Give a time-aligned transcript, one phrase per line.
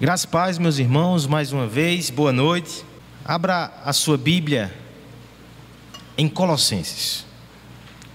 [0.00, 2.86] Graças e paz, meus irmãos, mais uma vez, boa noite.
[3.22, 4.74] Abra a sua Bíblia
[6.16, 7.26] em Colossenses.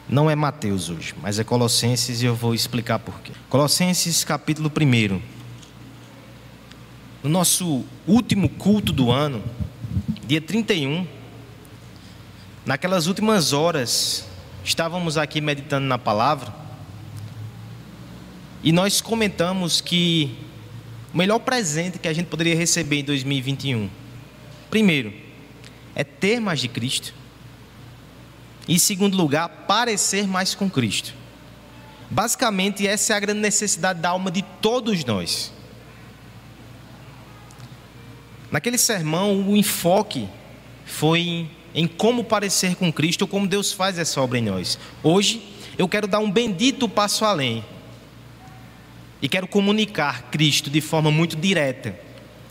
[0.10, 3.34] Não é Mateus hoje, mas é Colossenses e eu vou explicar por quê.
[3.52, 5.21] Colossenses, capítulo 1.
[7.21, 9.44] No nosso último culto do ano,
[10.26, 11.06] dia 31,
[12.65, 14.26] naquelas últimas horas,
[14.63, 16.52] estávamos aqui meditando na palavra
[18.63, 20.45] e nós comentamos que
[21.15, 23.89] o melhor presente que a gente poderia receber em 2021,
[24.69, 25.13] primeiro,
[25.95, 27.13] é ter mais de Cristo.
[28.67, 31.13] E em segundo lugar, parecer mais com Cristo.
[32.09, 35.53] Basicamente, essa é a grande necessidade da alma de todos nós.
[38.52, 40.27] Naquele sermão, o enfoque
[40.85, 44.77] foi em, como parecer com Cristo, como Deus faz essa obra em nós.
[45.02, 45.41] Hoje,
[45.77, 47.63] eu quero dar um bendito passo além
[49.26, 51.98] e quero comunicar Cristo de forma muito direta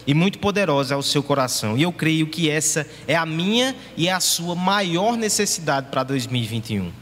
[0.05, 1.79] e muito poderosa ao seu coração.
[1.79, 6.03] E eu creio que essa é a minha e é a sua maior necessidade para
[6.03, 6.93] 2021.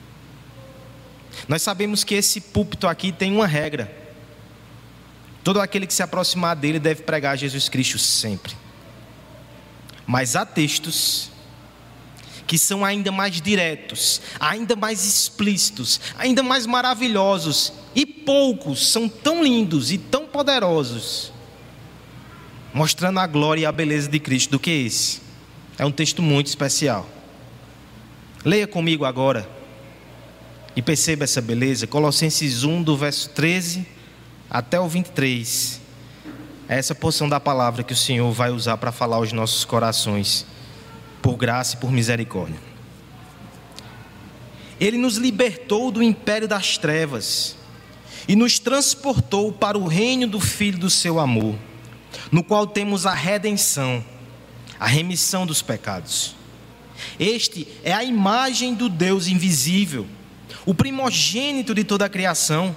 [1.49, 3.91] Nós sabemos que esse púlpito aqui tem uma regra.
[5.43, 8.55] Todo aquele que se aproximar dele deve pregar Jesus Cristo sempre.
[10.07, 11.32] Mas há textos
[12.47, 19.43] que são ainda mais diretos, ainda mais explícitos, ainda mais maravilhosos, e poucos são tão
[19.43, 21.33] lindos e tão poderosos,
[22.73, 25.21] mostrando a glória e a beleza de Cristo, do que esse.
[25.79, 27.09] É um texto muito especial.
[28.45, 29.49] Leia comigo agora
[30.75, 31.87] e perceba essa beleza.
[31.87, 33.87] Colossenses 1, do verso 13
[34.51, 35.81] até o 23.
[36.69, 40.47] É essa porção da palavra que o Senhor vai usar para falar aos nossos corações
[41.23, 42.59] por graça e por misericórdia.
[44.81, 47.57] Ele nos libertou do império das trevas
[48.27, 51.55] e nos transportou para o reino do Filho do seu amor,
[52.31, 54.05] no qual temos a redenção,
[54.79, 56.35] a remissão dos pecados.
[57.19, 60.07] Este é a imagem do Deus invisível,
[60.67, 62.75] o primogênito de toda a criação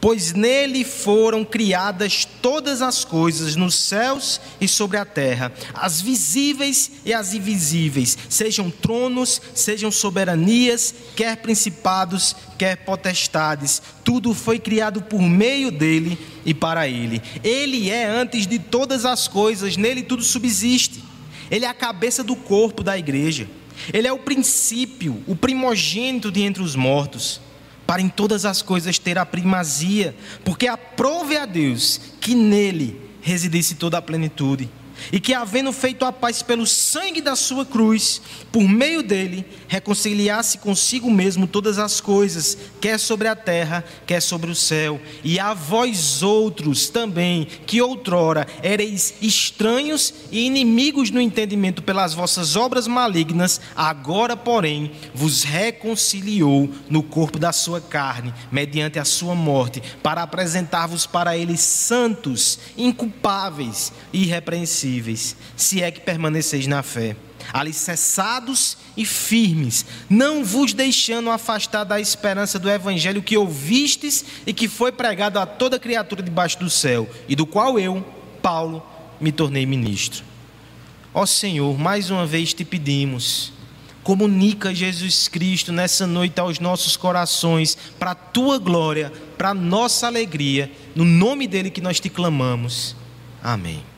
[0.00, 6.90] pois nele foram criadas todas as coisas nos céus e sobre a terra, as visíveis
[7.04, 15.20] e as invisíveis, sejam tronos, sejam soberanias, quer principados, quer potestades, tudo foi criado por
[15.20, 17.22] meio dele e para ele.
[17.42, 21.02] Ele é antes de todas as coisas, nele tudo subsiste.
[21.50, 23.48] Ele é a cabeça do corpo da igreja.
[23.92, 27.40] Ele é o princípio, o primogênito de entre os mortos
[27.86, 30.14] para em todas as coisas ter a primazia,
[30.44, 34.70] porque aprove a Deus que nele residisse toda a plenitude
[35.12, 38.20] e que, havendo feito a paz pelo sangue da sua cruz,
[38.52, 44.50] por meio dele, reconciliasse consigo mesmo todas as coisas, quer sobre a terra, quer sobre
[44.50, 51.82] o céu, e a vós outros também, que outrora ereis estranhos e inimigos no entendimento
[51.82, 59.04] pelas vossas obras malignas, agora, porém, vos reconciliou no corpo da sua carne, mediante a
[59.04, 64.93] sua morte, para apresentar-vos para ele santos, inculpáveis e irrepreensíveis
[65.56, 67.16] se é que permaneceis na fé,
[67.52, 74.68] alicerçados e firmes, não vos deixando afastar da esperança do evangelho que ouvistes e que
[74.68, 78.04] foi pregado a toda criatura debaixo do céu, e do qual eu,
[78.42, 78.84] Paulo,
[79.20, 80.24] me tornei ministro.
[81.12, 83.52] Ó Senhor, mais uma vez te pedimos,
[84.02, 90.06] comunica Jesus Cristo nessa noite aos nossos corações, para a tua glória, para a nossa
[90.06, 92.96] alegria, no nome dele que nós te clamamos.
[93.42, 93.93] Amém.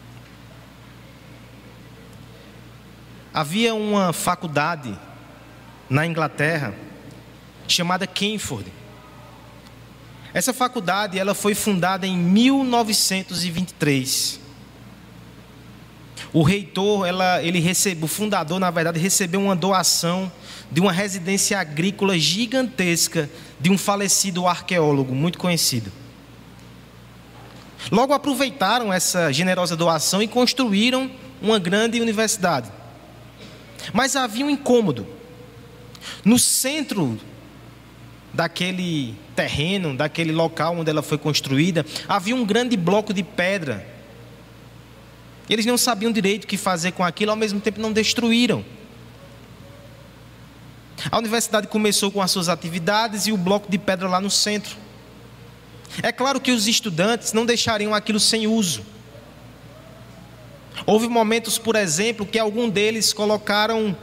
[3.37, 4.99] Havia uma faculdade
[5.91, 6.73] na Inglaterra
[7.69, 8.73] chamada Cambridge.
[10.33, 14.41] Essa faculdade ela foi fundada em 1923.
[16.33, 20.33] O reitor, ela, ele recebeu, o fundador, na verdade, recebeu uma doação
[20.73, 23.29] de uma residência agrícola gigantesca
[23.61, 25.93] de um falecido arqueólogo muito conhecido.
[27.93, 31.11] Logo aproveitaram essa generosa doação e construíram
[31.43, 32.86] uma grande universidade.
[33.93, 35.07] Mas havia um incômodo.
[36.25, 37.19] No centro
[38.33, 43.87] daquele terreno, daquele local onde ela foi construída, havia um grande bloco de pedra.
[45.49, 48.65] Eles não sabiam direito o que fazer com aquilo, ao mesmo tempo não destruíram.
[51.11, 54.77] A universidade começou com as suas atividades e o bloco de pedra lá no centro.
[56.03, 58.85] É claro que os estudantes não deixariam aquilo sem uso.
[60.85, 63.97] Houve momentos, por exemplo, que algum deles colocaram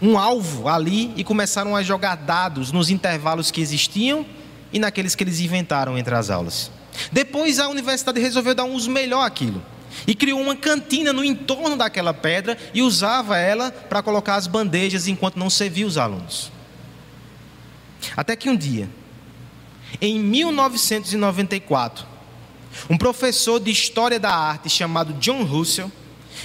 [0.00, 4.24] um alvo ali e começaram a jogar dados nos intervalos que existiam
[4.72, 6.70] e naqueles que eles inventaram entre as aulas.
[7.12, 9.62] Depois a universidade resolveu dar um uso melhor àquilo
[10.06, 15.08] e criou uma cantina no entorno daquela pedra e usava ela para colocar as bandejas
[15.08, 16.52] enquanto não servia os alunos.
[18.16, 18.88] Até que um dia,
[20.00, 22.06] em 1994,
[22.88, 25.90] um professor de história da arte chamado John Russell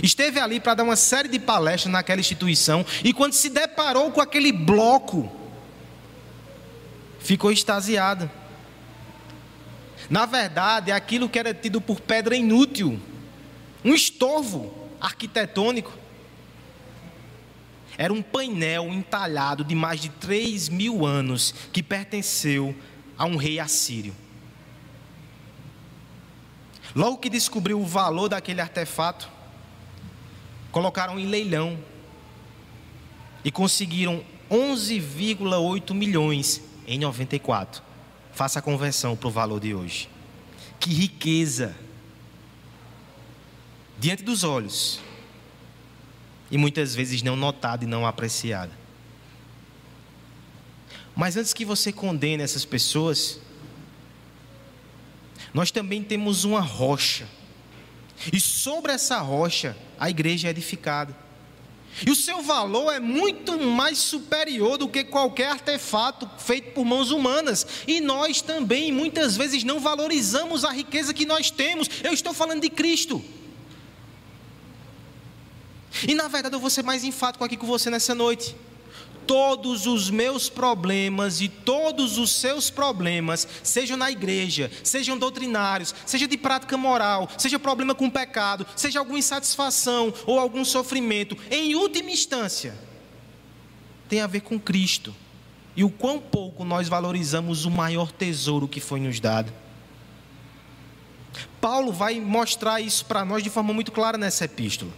[0.02, 4.22] esteve ali para dar uma série de palestras naquela instituição e quando se deparou com
[4.22, 5.32] aquele bloco,
[7.20, 8.30] ficou extasiado.
[10.10, 13.00] Na verdade, aquilo que era tido por pedra inútil,
[13.84, 15.92] um estorvo arquitetônico,
[17.98, 22.76] era um painel entalhado de mais de 3 mil anos que pertenceu
[23.18, 24.16] a um rei assírio.
[26.96, 29.30] Logo que descobriu o valor daquele artefato,
[30.72, 31.78] colocaram em leilão
[33.44, 37.82] e conseguiram 11,8 milhões em 94.
[38.32, 40.10] Faça a conversão para o valor de hoje.
[40.80, 41.76] Que riqueza!
[44.00, 45.00] Diante dos olhos.
[46.52, 48.72] E muitas vezes não notada e não apreciada.
[51.16, 53.40] Mas antes que você condene essas pessoas,
[55.54, 57.28] nós também temos uma rocha.
[58.32, 61.16] E sobre essa rocha, a igreja é edificada.
[62.06, 67.12] E o seu valor é muito mais superior do que qualquer artefato feito por mãos
[67.12, 67.68] humanas.
[67.88, 71.88] E nós também, muitas vezes, não valorizamos a riqueza que nós temos.
[72.04, 73.24] Eu estou falando de Cristo.
[76.08, 78.56] E na verdade, eu vou ser mais enfático aqui com você nessa noite
[79.26, 86.28] todos os meus problemas e todos os seus problemas, sejam na igreja, sejam doutrinários, seja
[86.28, 92.12] de prática moral, seja problema com pecado, seja alguma insatisfação ou algum sofrimento, em última
[92.12, 92.78] instância,
[94.10, 95.16] tem a ver com Cristo
[95.76, 99.52] e o quão pouco nós valorizamos o maior tesouro que foi nos dado.
[101.60, 104.92] Paulo vai mostrar isso para nós de forma muito clara nessa epístola.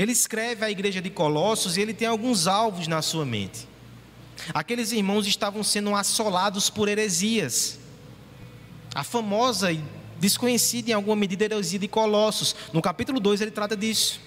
[0.00, 3.68] Ele escreve à igreja de Colossos e ele tem alguns alvos na sua mente.
[4.54, 7.78] Aqueles irmãos estavam sendo assolados por heresias.
[8.94, 9.84] A famosa e
[10.18, 12.56] desconhecida em alguma medida heresia de Colossos.
[12.72, 14.22] No capítulo 2 ele trata disso.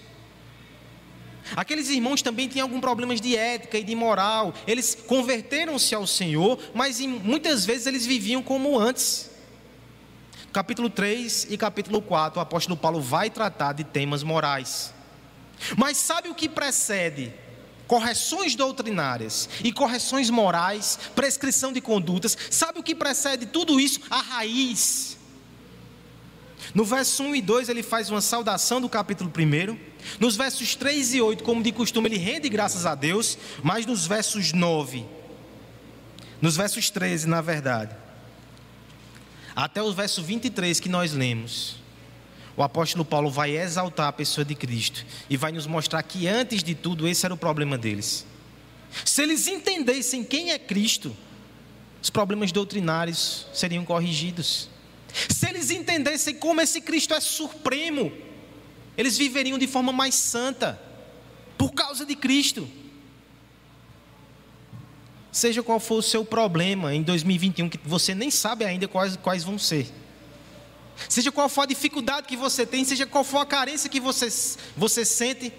[1.56, 4.54] Aqueles irmãos também tinham alguns problemas de ética e de moral.
[4.68, 9.32] Eles converteram-se ao Senhor, mas muitas vezes eles viviam como antes.
[10.52, 14.93] Capítulo 3 e capítulo 4, o apóstolo Paulo vai tratar de temas morais.
[15.78, 17.34] Mas sabe o que precede?
[17.88, 22.38] Correções doutrinárias e correções morais, prescrição de condutas.
[22.50, 24.00] Sabe o que precede tudo isso?
[24.10, 25.18] A raiz.
[26.74, 29.78] No verso 1 e 2 ele faz uma saudação do capítulo 1.
[30.20, 33.38] Nos versos 3 e 8, como de costume, ele rende graças a Deus.
[33.62, 35.06] Mas nos versos 9,
[36.42, 37.96] nos versos 13, na verdade,
[39.56, 41.83] até o verso 23 que nós lemos,
[42.56, 46.64] o apóstolo Paulo vai exaltar a pessoa de Cristo e vai nos mostrar que antes
[46.64, 48.26] de tudo esse era o problema deles.
[49.04, 51.16] Se eles entendessem quem é Cristo,
[52.02, 54.70] os problemas doutrinários seriam corrigidos.
[55.30, 58.12] Se eles entendessem como esse Cristo é supremo,
[58.96, 60.80] eles viveriam de forma mais santa,
[61.58, 62.68] por causa de Cristo.
[65.32, 69.44] Seja qual for o seu problema em 2021, que você nem sabe ainda quais, quais
[69.44, 69.92] vão ser.
[71.10, 74.28] Seja qual for a dificuldade que você tem, seja qual for a carência que você,
[74.76, 75.52] você sente,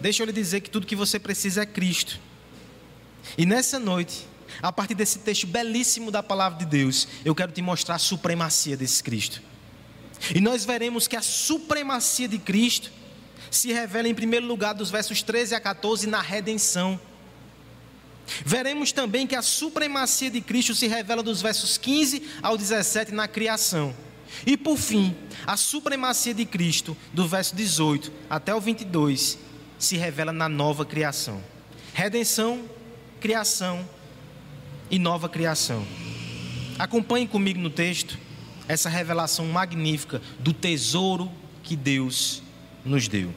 [0.00, 2.18] deixa eu lhe dizer que tudo que você precisa é Cristo.
[3.36, 4.26] E nessa noite,
[4.60, 8.76] a partir desse texto belíssimo da palavra de Deus, eu quero te mostrar a supremacia
[8.76, 9.42] desse Cristo.
[10.34, 12.90] E nós veremos que a supremacia de Cristo
[13.50, 17.00] se revela em primeiro lugar dos versos 13 a 14 na redenção.
[18.44, 23.26] Veremos também que a supremacia de Cristo se revela dos versos 15 ao 17 na
[23.26, 23.94] criação.
[24.46, 25.14] E por fim,
[25.46, 29.38] a supremacia de Cristo, do verso 18 até o 22,
[29.78, 31.42] se revela na nova criação.
[31.94, 32.64] Redenção,
[33.20, 33.88] criação
[34.90, 35.86] e nova criação.
[36.78, 38.18] Acompanhe comigo no texto
[38.66, 41.30] essa revelação magnífica do tesouro
[41.62, 42.42] que Deus
[42.84, 43.32] nos deu.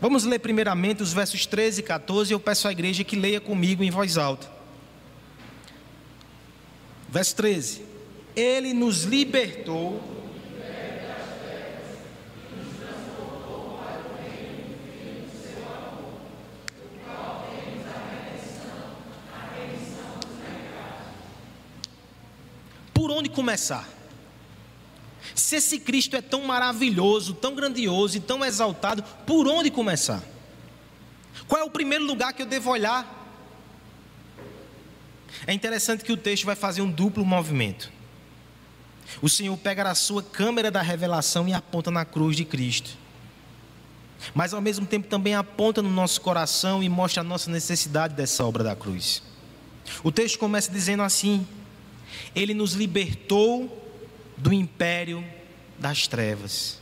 [0.00, 2.32] Vamos ler primeiramente os versos 13 e 14.
[2.32, 4.50] Eu peço à igreja que leia comigo em voz alta.
[7.08, 7.82] Verso 13:
[8.38, 10.00] Ele nos libertou
[22.94, 23.88] por onde começar?
[25.34, 30.22] Se esse Cristo é tão maravilhoso, tão grandioso e tão exaltado, por onde começar?
[31.48, 33.16] Qual é o primeiro lugar que eu devo olhar?
[35.44, 37.97] É interessante que o texto vai fazer um duplo movimento.
[39.20, 42.96] O Senhor pega a sua câmera da revelação e aponta na cruz de Cristo.
[44.34, 48.44] Mas ao mesmo tempo também aponta no nosso coração e mostra a nossa necessidade dessa
[48.44, 49.22] obra da cruz.
[50.02, 51.46] O texto começa dizendo assim:
[52.34, 53.86] Ele nos libertou
[54.36, 55.24] do império
[55.78, 56.78] das trevas.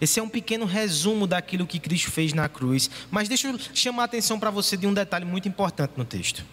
[0.00, 2.88] Esse é um pequeno resumo daquilo que Cristo fez na cruz.
[3.10, 6.44] Mas deixa eu chamar a atenção para você de um detalhe muito importante no texto.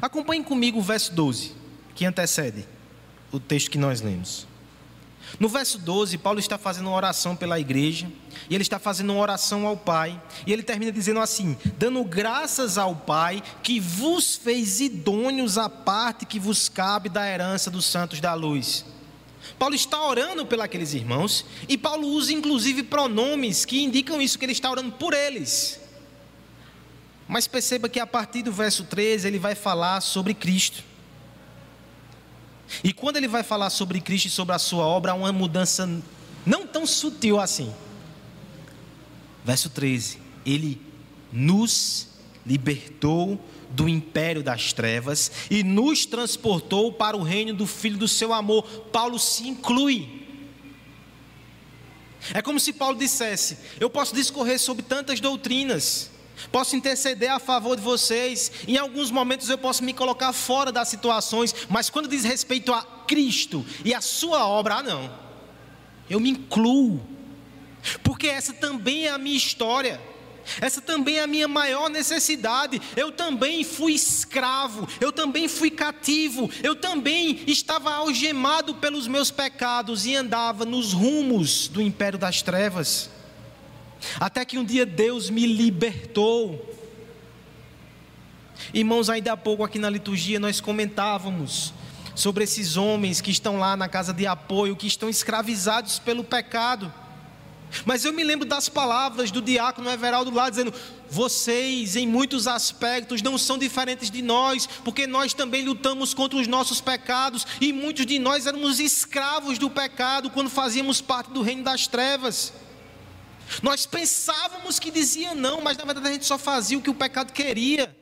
[0.00, 1.54] Acompanhe comigo o verso 12,
[1.94, 2.66] que antecede
[3.32, 4.46] o texto que nós lemos.
[5.38, 8.10] No verso 12, Paulo está fazendo uma oração pela igreja,
[8.48, 12.78] e ele está fazendo uma oração ao Pai, e ele termina dizendo assim: dando graças
[12.78, 18.20] ao Pai que vos fez idôneos à parte que vos cabe da herança dos santos
[18.20, 18.84] da luz.
[19.58, 24.52] Paulo está orando pelos irmãos, e Paulo usa inclusive pronomes que indicam isso, que ele
[24.52, 25.80] está orando por eles.
[27.26, 30.87] Mas perceba que a partir do verso 13 ele vai falar sobre Cristo.
[32.82, 35.88] E quando ele vai falar sobre Cristo e sobre a sua obra, há uma mudança
[36.44, 37.72] não tão sutil assim.
[39.44, 40.80] Verso 13: Ele
[41.32, 42.08] nos
[42.44, 48.32] libertou do império das trevas e nos transportou para o reino do Filho do seu
[48.32, 48.62] amor.
[48.92, 50.26] Paulo se inclui.
[52.32, 56.10] É como se Paulo dissesse: Eu posso discorrer sobre tantas doutrinas,
[56.52, 58.52] Posso interceder a favor de vocês.
[58.66, 62.82] Em alguns momentos eu posso me colocar fora das situações, mas quando diz respeito a
[63.06, 65.10] Cristo e a sua obra, ah não.
[66.08, 67.00] Eu me incluo.
[68.02, 70.00] Porque essa também é a minha história.
[70.60, 72.80] Essa também é a minha maior necessidade.
[72.96, 80.06] Eu também fui escravo, eu também fui cativo, eu também estava algemado pelos meus pecados
[80.06, 83.10] e andava nos rumos do império das trevas.
[84.18, 86.74] Até que um dia Deus me libertou.
[88.72, 91.72] Irmãos, ainda há pouco aqui na liturgia nós comentávamos
[92.14, 96.92] sobre esses homens que estão lá na casa de apoio, que estão escravizados pelo pecado.
[97.84, 100.72] Mas eu me lembro das palavras do diácono Everaldo lá dizendo:
[101.08, 106.46] vocês, em muitos aspectos, não são diferentes de nós, porque nós também lutamos contra os
[106.46, 111.62] nossos pecados, e muitos de nós éramos escravos do pecado quando fazíamos parte do reino
[111.62, 112.52] das trevas.
[113.62, 116.94] Nós pensávamos que dizia não, mas na verdade a gente só fazia o que o
[116.94, 117.94] pecado queria.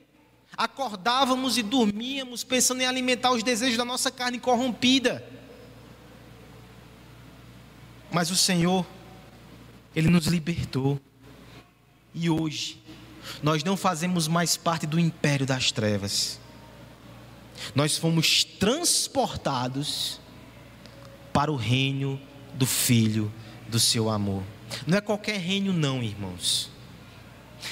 [0.56, 5.24] Acordávamos e dormíamos pensando em alimentar os desejos da nossa carne corrompida.
[8.10, 8.86] Mas o Senhor,
[9.94, 11.00] Ele nos libertou.
[12.14, 12.82] E hoje,
[13.42, 16.40] nós não fazemos mais parte do império das trevas.
[17.74, 20.20] Nós fomos transportados
[21.32, 22.20] para o reino
[22.54, 23.32] do Filho
[23.68, 24.42] do seu amor.
[24.86, 26.70] Não é qualquer reino, não, irmãos.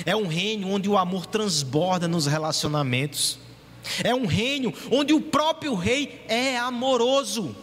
[0.05, 3.39] É um reino onde o amor transborda nos relacionamentos.
[4.03, 7.55] É um reino onde o próprio rei é amoroso.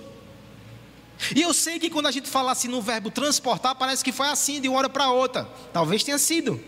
[1.35, 4.27] E eu sei que quando a gente fala assim no verbo transportar, parece que foi
[4.27, 5.47] assim de uma hora para outra.
[5.71, 6.59] Talvez tenha sido.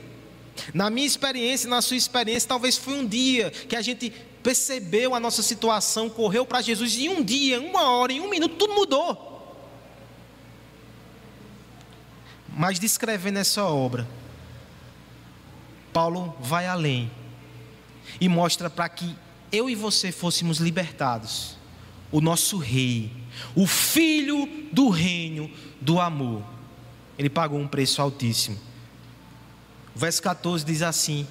[0.73, 4.11] Na minha experiência, na sua experiência, talvez foi um dia que a gente
[4.43, 8.55] percebeu a nossa situação, correu para Jesus e um dia, uma hora, em um minuto,
[8.55, 9.32] tudo mudou.
[12.55, 14.07] Mas descrevendo essa obra,
[15.91, 17.11] Paulo vai além
[18.19, 19.15] e mostra para que
[19.51, 21.57] eu e você fôssemos libertados.
[22.11, 23.11] O nosso rei,
[23.55, 25.49] o filho do reino
[25.81, 26.43] do amor.
[27.17, 28.59] Ele pagou um preço altíssimo.
[29.95, 31.27] O verso 14 diz assim: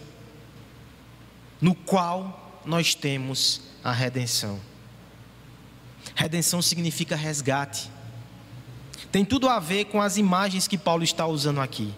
[1.61, 4.61] No qual nós temos a redenção.
[6.14, 7.91] Redenção significa resgate
[9.11, 11.92] tem tudo a ver com as imagens que Paulo está usando aqui.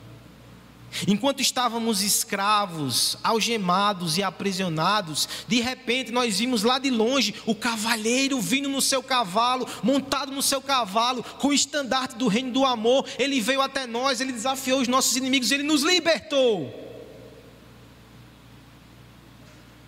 [1.08, 8.40] Enquanto estávamos escravos, algemados e aprisionados, de repente nós vimos lá de longe o cavalheiro
[8.40, 13.06] vindo no seu cavalo, montado no seu cavalo, com o estandarte do reino do amor.
[13.18, 16.73] Ele veio até nós, ele desafiou os nossos inimigos, ele nos libertou.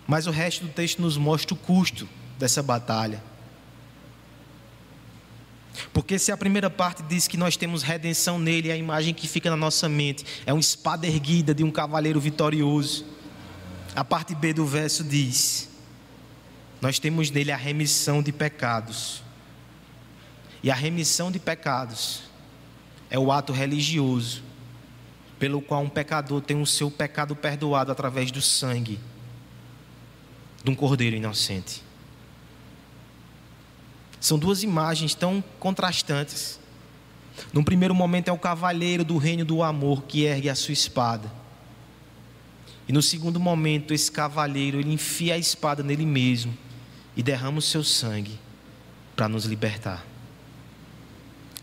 [0.05, 2.07] Mas o resto do texto nos mostra o custo
[2.37, 3.23] dessa batalha.
[5.93, 9.49] Porque se a primeira parte diz que nós temos redenção nele, a imagem que fica
[9.49, 13.05] na nossa mente é uma espada erguida de um cavaleiro vitorioso.
[13.95, 15.69] A parte B do verso diz:
[16.81, 19.23] Nós temos nele a remissão de pecados.
[20.63, 22.23] E a remissão de pecados
[23.09, 24.43] é o ato religioso
[25.39, 28.99] pelo qual um pecador tem o seu pecado perdoado através do sangue
[30.63, 31.86] de um cordeiro inocente.
[34.19, 36.59] São duas imagens tão contrastantes.
[37.53, 41.31] Num primeiro momento é o cavaleiro do reino do amor que ergue a sua espada.
[42.87, 46.57] E no segundo momento, esse cavaleiro, ele enfia a espada nele mesmo
[47.15, 48.39] e derrama o seu sangue
[49.15, 50.05] para nos libertar.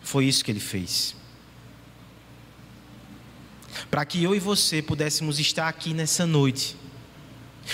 [0.03, 1.17] Foi isso que ele fez.
[3.91, 6.77] Para que eu e você pudéssemos estar aqui nessa noite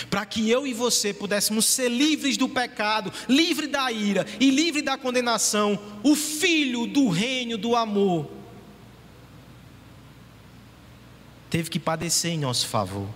[0.09, 4.82] para que eu e você pudéssemos ser livres do pecado, livre da ira e livre
[4.82, 8.30] da condenação, o filho do reino do amor
[11.49, 13.09] teve que padecer em nosso favor.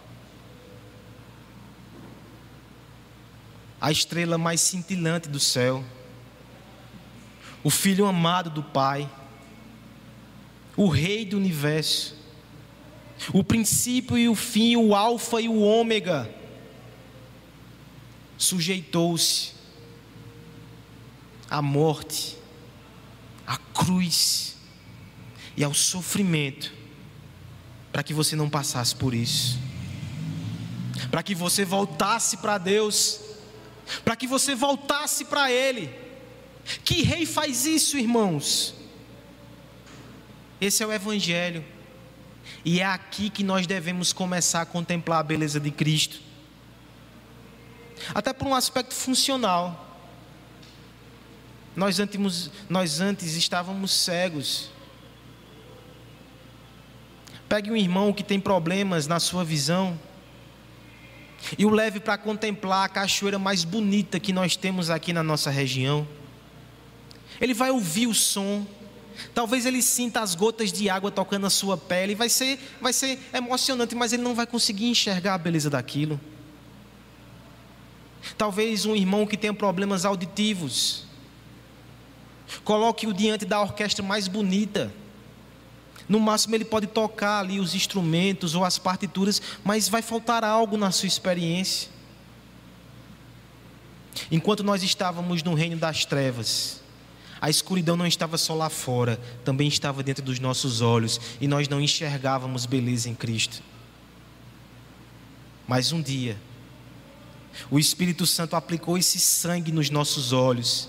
[3.81, 5.85] A estrela mais cintilante do céu,
[7.63, 9.09] o filho amado do Pai,
[10.77, 12.17] o rei do universo,
[13.33, 16.29] o princípio e o fim, o alfa e o ômega
[18.37, 19.53] sujeitou-se
[21.49, 22.37] à morte,
[23.47, 24.57] à cruz
[25.57, 26.73] e ao sofrimento,
[27.93, 29.59] para que você não passasse por isso,
[31.11, 33.21] para que você voltasse para Deus,
[34.05, 35.91] para que você voltasse para Ele.
[36.83, 38.75] Que rei faz isso, irmãos?
[40.61, 41.65] Esse é o Evangelho,
[42.65, 46.24] e é aqui que nós devemos começar a contemplar a beleza de Cristo
[48.13, 49.85] até por um aspecto funcional.
[51.77, 54.71] Nós antes, nós antes estávamos cegos.
[57.49, 59.99] Pegue um irmão que tem problemas na sua visão
[61.59, 65.51] e o leve para contemplar a cachoeira mais bonita que nós temos aqui na nossa
[65.51, 66.07] região.
[67.41, 68.67] Ele vai ouvir o som,
[69.35, 73.19] talvez ele sinta as gotas de água tocando a sua pele, vai ser, vai ser
[73.33, 76.19] emocionante, mas ele não vai conseguir enxergar a beleza daquilo.
[78.37, 81.05] Talvez um irmão que tenha problemas auditivos.
[82.65, 84.93] Coloque-o diante da orquestra mais bonita.
[86.09, 90.77] No máximo ele pode tocar ali os instrumentos ou as partituras, mas vai faltar algo
[90.77, 91.89] na sua experiência.
[94.31, 96.83] Enquanto nós estávamos no reino das trevas,
[97.41, 101.69] a escuridão não estava só lá fora, também estava dentro dos nossos olhos e nós
[101.69, 103.63] não enxergávamos beleza em Cristo.
[105.67, 106.37] Mas um dia,
[107.71, 110.89] o Espírito Santo aplicou esse sangue nos nossos olhos.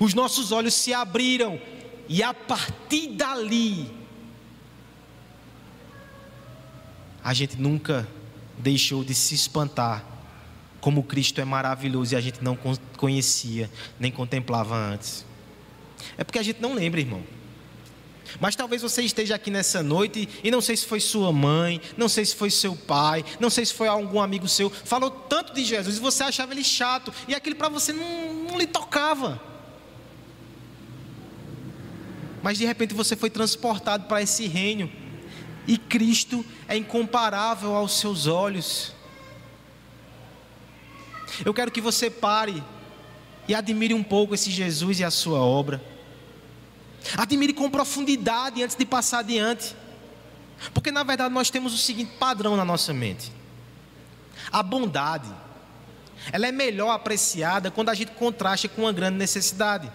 [0.00, 1.60] Os nossos olhos se abriram
[2.08, 3.90] e a partir dali
[7.22, 8.06] a gente nunca
[8.58, 10.04] deixou de se espantar
[10.80, 12.56] como Cristo é maravilhoso e a gente não
[12.96, 15.26] conhecia nem contemplava antes.
[16.16, 17.22] É porque a gente não lembra, irmão.
[18.40, 22.08] Mas talvez você esteja aqui nessa noite e não sei se foi sua mãe, não
[22.08, 25.64] sei se foi seu pai, não sei se foi algum amigo seu, falou tanto de
[25.64, 29.40] Jesus e você achava ele chato e aquilo para você não, não lhe tocava.
[32.42, 34.90] Mas de repente você foi transportado para esse reino
[35.66, 38.94] e Cristo é incomparável aos seus olhos.
[41.44, 42.62] Eu quero que você pare
[43.48, 45.95] e admire um pouco esse Jesus e a sua obra.
[47.16, 49.76] Admire com profundidade antes de passar adiante.
[50.72, 53.32] Porque na verdade nós temos o seguinte padrão na nossa mente.
[54.50, 55.28] A bondade,
[56.32, 59.90] ela é melhor apreciada quando a gente contrasta com uma grande necessidade.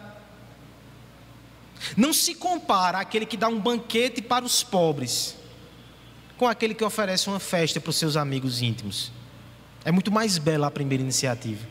[1.97, 5.35] Não se compara aquele que dá um banquete para os pobres
[6.37, 9.11] com aquele que oferece uma festa para os seus amigos íntimos.
[9.85, 11.67] É muito mais bela a primeira iniciativa.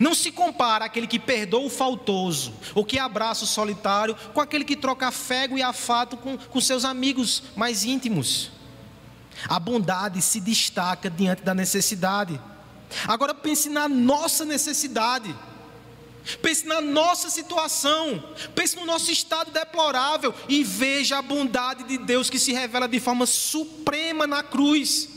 [0.00, 4.64] Não se compara aquele que perdoa o faltoso, ou que abraça o solitário, com aquele
[4.64, 8.50] que troca fego e afato com, com seus amigos mais íntimos.
[9.48, 12.40] A bondade se destaca diante da necessidade.
[13.06, 15.34] Agora pense na nossa necessidade.
[16.42, 22.28] Pense na nossa situação, pense no nosso estado deplorável e veja a bondade de Deus
[22.28, 25.08] que se revela de forma suprema na cruz.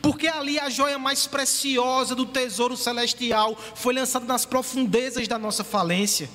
[0.00, 5.64] Porque ali a joia mais preciosa do tesouro celestial foi lançada nas profundezas da nossa
[5.64, 6.28] falência.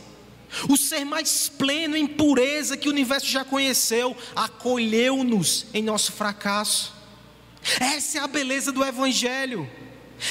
[0.69, 6.93] O ser mais pleno em pureza que o universo já conheceu acolheu-nos em nosso fracasso.
[7.79, 9.69] Essa é a beleza do Evangelho.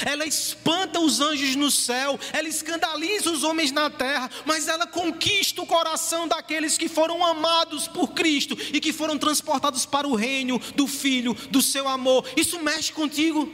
[0.05, 5.61] Ela espanta os anjos no céu, ela escandaliza os homens na terra, mas ela conquista
[5.61, 10.59] o coração daqueles que foram amados por Cristo e que foram transportados para o reino
[10.75, 12.27] do Filho, do seu amor.
[12.35, 13.51] Isso mexe contigo,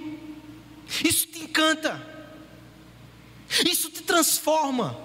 [1.04, 2.02] isso te encanta,
[3.66, 4.98] isso te transforma.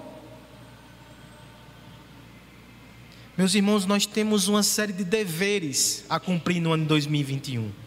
[3.36, 7.85] Meus irmãos, nós temos uma série de deveres a cumprir no ano 2021.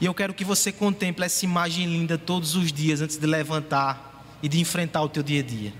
[0.00, 4.24] E eu quero que você contemple essa imagem linda todos os dias antes de levantar
[4.42, 5.72] e de enfrentar o teu dia a dia.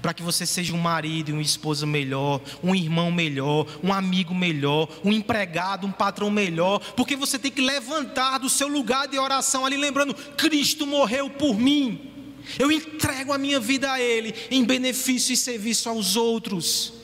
[0.00, 4.34] Para que você seja um marido e uma esposa melhor, um irmão melhor, um amigo
[4.34, 9.18] melhor, um empregado, um patrão melhor, porque você tem que levantar do seu lugar de
[9.18, 12.08] oração ali lembrando: Cristo morreu por mim.
[12.58, 16.99] Eu entrego a minha vida a Ele em benefício e serviço aos outros.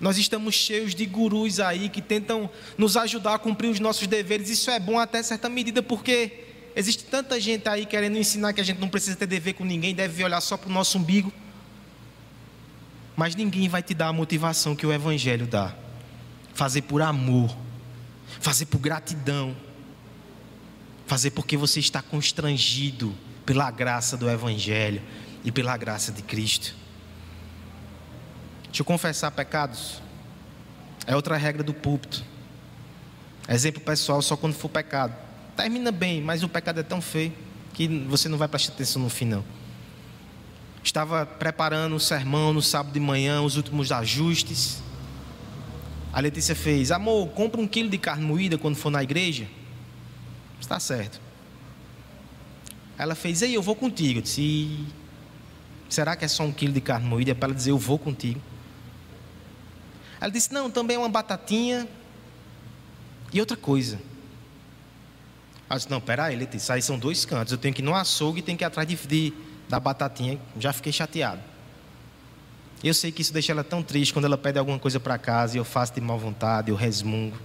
[0.00, 4.48] Nós estamos cheios de gurus aí que tentam nos ajudar a cumprir os nossos deveres.
[4.48, 6.44] Isso é bom até certa medida, porque
[6.76, 9.94] existe tanta gente aí querendo ensinar que a gente não precisa ter dever com ninguém,
[9.94, 11.32] deve olhar só para o nosso umbigo.
[13.16, 15.74] Mas ninguém vai te dar a motivação que o Evangelho dá.
[16.54, 17.56] Fazer por amor,
[18.40, 19.56] fazer por gratidão,
[21.06, 23.12] fazer porque você está constrangido
[23.44, 25.02] pela graça do Evangelho
[25.42, 26.76] e pela graça de Cristo.
[28.78, 30.00] Eu confessar pecados.
[31.06, 32.24] É outra regra do púlpito.
[33.48, 35.14] Exemplo pessoal, só quando for pecado.
[35.56, 37.32] Termina bem, mas o pecado é tão feio
[37.72, 39.44] que você não vai prestar atenção no fim, não.
[40.84, 44.82] Estava preparando o sermão no sábado de manhã, os últimos ajustes.
[46.12, 49.48] A Letícia fez: Amor, compra um quilo de carne moída quando for na igreja.
[50.60, 51.20] Está certo.
[52.96, 54.18] Ela fez: Ei, eu vou contigo.
[54.18, 54.86] Eu disse:
[55.88, 57.30] Será que é só um quilo de carne moída?
[57.30, 58.40] É para ela dizer: Eu vou contigo.
[60.20, 61.88] Ela disse: Não, também é uma batatinha
[63.32, 63.98] e outra coisa.
[65.68, 67.52] Ela disse: Não, peraí, Letícia, aí são dois cantos.
[67.52, 69.32] Eu tenho que ir no açougue e tenho que ir atrás de, de,
[69.68, 70.38] da batatinha.
[70.58, 71.40] Já fiquei chateado.
[72.82, 75.56] Eu sei que isso deixa ela tão triste quando ela pede alguma coisa para casa
[75.56, 77.36] e eu faço de má vontade, eu resmungo.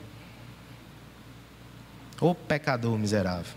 [2.21, 3.53] Ô pecador miserável.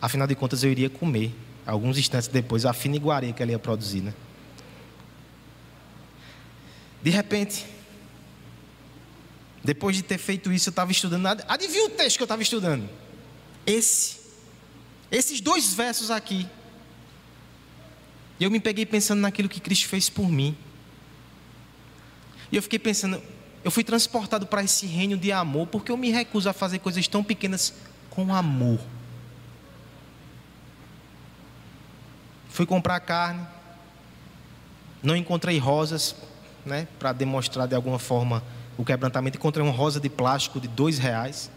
[0.00, 1.34] Afinal de contas, eu iria comer.
[1.66, 4.14] Alguns instantes depois, a fina iguaria que ela ia produzir, né?
[7.02, 7.66] De repente,
[9.64, 11.42] depois de ter feito isso, eu estava estudando.
[11.48, 12.88] Adivinha o texto que eu estava estudando?
[13.66, 14.20] Esse.
[15.10, 16.48] Esses dois versos aqui.
[18.40, 20.56] E eu me peguei pensando naquilo que Cristo fez por mim.
[22.50, 23.22] E eu fiquei pensando,
[23.64, 27.06] eu fui transportado para esse reino de amor, porque eu me recuso a fazer coisas
[27.06, 27.72] tão pequenas
[28.10, 28.80] com amor.
[32.50, 33.46] Fui comprar carne,
[35.02, 36.14] não encontrei rosas,
[36.64, 38.42] né, para demonstrar de alguma forma
[38.76, 39.36] o quebrantamento.
[39.36, 41.50] Encontrei uma rosa de plástico de dois reais,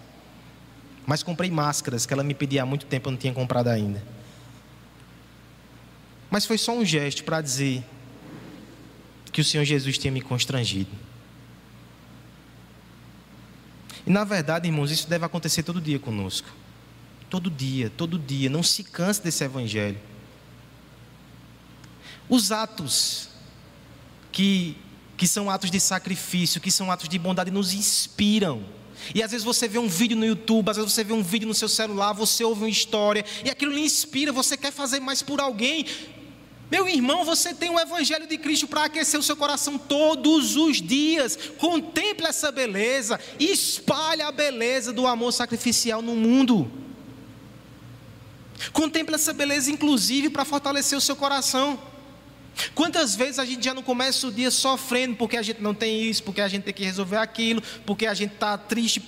[1.05, 4.01] mas comprei máscaras que ela me pedia há muito tempo, eu não tinha comprado ainda.
[6.29, 7.83] Mas foi só um gesto para dizer
[9.31, 10.91] que o Senhor Jesus tinha me constrangido.
[14.05, 16.47] E na verdade, irmãos, isso deve acontecer todo dia conosco.
[17.29, 18.49] Todo dia, todo dia.
[18.49, 19.97] Não se canse desse evangelho.
[22.29, 23.29] Os atos
[24.31, 24.77] que
[25.17, 28.63] que são atos de sacrifício, que são atos de bondade, nos inspiram.
[29.13, 31.47] E às vezes você vê um vídeo no YouTube, às vezes você vê um vídeo
[31.47, 35.21] no seu celular, você ouve uma história, e aquilo lhe inspira, você quer fazer mais
[35.21, 35.85] por alguém.
[36.71, 40.81] Meu irmão, você tem o Evangelho de Cristo para aquecer o seu coração todos os
[40.81, 41.37] dias.
[41.57, 46.71] Contemple essa beleza espalhe a beleza do amor sacrificial no mundo.
[48.73, 51.79] Contemple essa beleza, inclusive, para fortalecer o seu coração.
[52.73, 56.03] Quantas vezes a gente já não começa o dia sofrendo porque a gente não tem
[56.03, 59.01] isso, porque a gente tem que resolver aquilo, porque a gente está triste?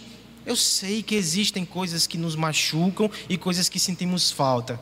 [0.45, 4.79] Eu sei que existem coisas que nos machucam e coisas que sentimos falta.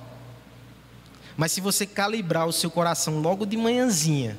[1.37, 4.37] Mas se você calibrar o seu coração logo de manhãzinha,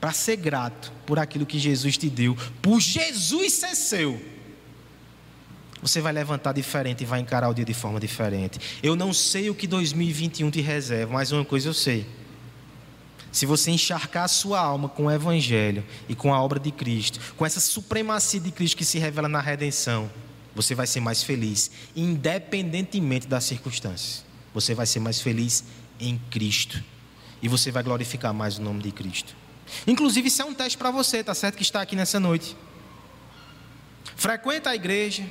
[0.00, 4.20] para ser grato por aquilo que Jesus te deu, por Jesus ser seu,
[5.82, 8.60] você vai levantar diferente e vai encarar o dia de forma diferente.
[8.82, 12.06] Eu não sei o que 2021 te reserva, mas uma coisa eu sei
[13.30, 17.20] se você encharcar a sua alma com o Evangelho e com a obra de Cristo,
[17.36, 20.10] com essa supremacia de Cristo que se revela na redenção,
[20.54, 24.24] você vai ser mais feliz, independentemente das circunstâncias.
[24.52, 25.62] Você vai ser mais feliz
[26.00, 26.82] em Cristo.
[27.40, 29.36] E você vai glorificar mais o nome de Cristo.
[29.86, 31.56] Inclusive, isso é um teste para você, tá certo?
[31.56, 32.56] Que está aqui nessa noite.
[34.16, 35.24] Frequenta a igreja,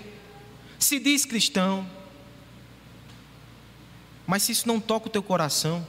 [0.80, 1.86] se diz cristão,
[4.26, 5.86] mas se isso não toca o teu coração,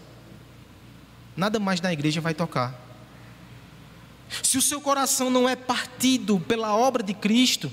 [1.38, 2.74] nada mais na igreja vai tocar.
[4.42, 7.70] Se o seu coração não é partido pela obra de Cristo,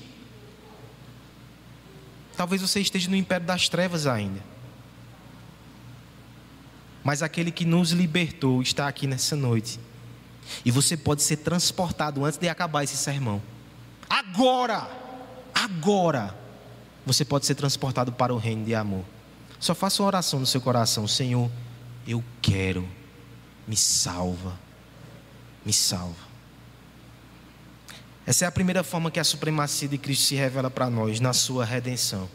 [2.37, 4.39] talvez você esteja no império das trevas ainda.
[7.03, 9.79] Mas aquele que nos libertou está aqui nessa noite.
[10.63, 13.41] E você pode ser transportado antes de acabar esse sermão.
[14.07, 14.87] Agora!
[15.53, 16.37] Agora!
[17.03, 19.03] Você pode ser transportado para o reino de amor.
[19.59, 21.49] Só faça uma oração no seu coração, Senhor,
[22.07, 22.87] eu quero
[23.67, 24.57] me salva,
[25.65, 26.25] me salva.
[28.25, 31.31] Essa é a primeira forma que a supremacia de Cristo se revela para nós, na
[31.33, 32.29] sua redenção.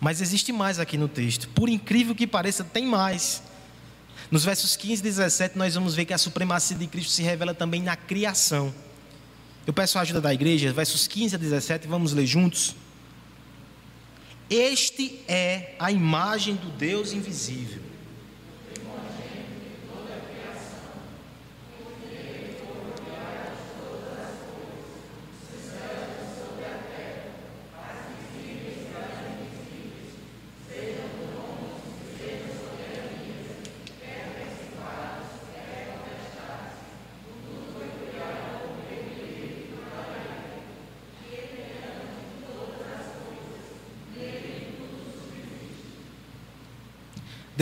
[0.00, 3.42] Mas existe mais aqui no texto, por incrível que pareça, tem mais.
[4.30, 7.54] Nos versos 15 e 17, nós vamos ver que a supremacia de Cristo se revela
[7.54, 8.74] também na criação.
[9.66, 12.74] Eu peço a ajuda da igreja, versos 15 a 17, vamos ler juntos.
[14.48, 17.82] Este é a imagem do Deus invisível.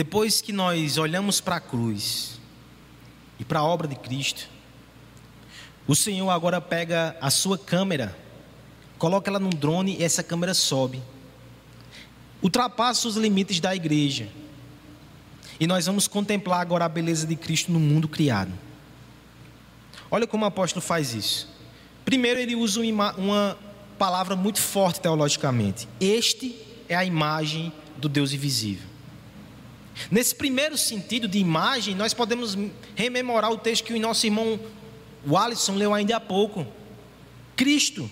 [0.03, 2.37] Depois que nós olhamos para a cruz
[3.39, 4.49] e para a obra de Cristo,
[5.87, 8.13] o Senhor agora pega a sua câmera,
[8.97, 11.01] coloca ela num drone e essa câmera sobe,
[12.41, 14.27] ultrapassa os limites da igreja.
[15.57, 18.51] E nós vamos contemplar agora a beleza de Cristo no mundo criado.
[20.11, 21.47] Olha como o apóstolo faz isso.
[22.03, 23.57] Primeiro, ele usa uma
[23.97, 26.57] palavra muito forte teologicamente: Este
[26.89, 28.92] é a imagem do Deus invisível.
[30.09, 32.57] Nesse primeiro sentido de imagem, nós podemos
[32.95, 34.59] rememorar o texto que o nosso irmão
[35.25, 36.65] Wallison leu ainda há pouco.
[37.55, 38.09] Cristo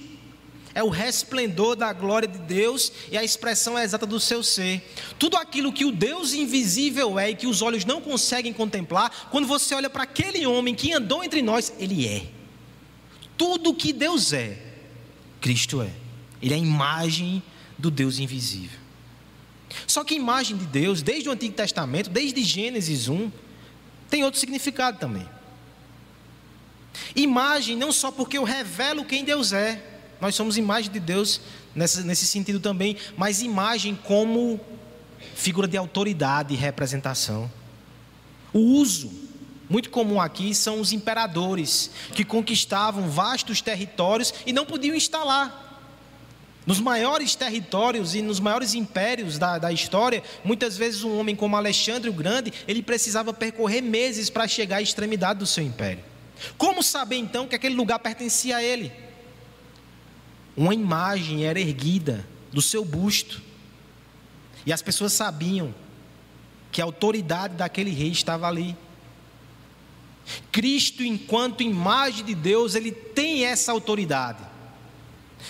[0.73, 4.81] é o resplendor da glória de Deus e a expressão exata do seu ser.
[5.19, 9.47] Tudo aquilo que o Deus invisível é e que os olhos não conseguem contemplar, quando
[9.47, 12.23] você olha para aquele homem que andou entre nós, ele é.
[13.37, 14.57] Tudo que Deus é,
[15.41, 15.89] Cristo é.
[16.41, 17.43] Ele é a imagem
[17.77, 18.80] do Deus invisível.
[19.87, 23.31] Só que a imagem de Deus, desde o Antigo Testamento, desde Gênesis 1,
[24.09, 25.27] tem outro significado também.
[27.15, 29.81] Imagem não só porque eu revelo quem Deus é,
[30.19, 31.41] nós somos imagem de Deus
[31.73, 34.59] nesse, nesse sentido também, mas imagem como
[35.35, 37.51] figura de autoridade e representação.
[38.53, 39.11] O uso
[39.69, 45.60] muito comum aqui são os imperadores que conquistavam vastos territórios e não podiam instalar.
[46.65, 51.55] Nos maiores territórios e nos maiores impérios da, da história, muitas vezes um homem como
[51.55, 56.03] Alexandre o Grande, ele precisava percorrer meses para chegar à extremidade do seu império.
[56.57, 58.91] Como saber então que aquele lugar pertencia a ele?
[60.55, 63.41] Uma imagem era erguida do seu busto.
[64.65, 65.73] E as pessoas sabiam
[66.71, 68.75] que a autoridade daquele rei estava ali.
[70.51, 74.50] Cristo, enquanto imagem de Deus, ele tem essa autoridade.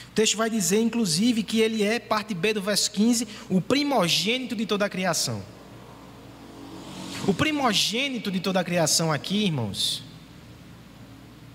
[0.09, 4.55] O texto vai dizer, inclusive, que ele é, parte B do verso 15, o primogênito
[4.55, 5.43] de toda a criação.
[7.27, 10.03] O primogênito de toda a criação aqui, irmãos,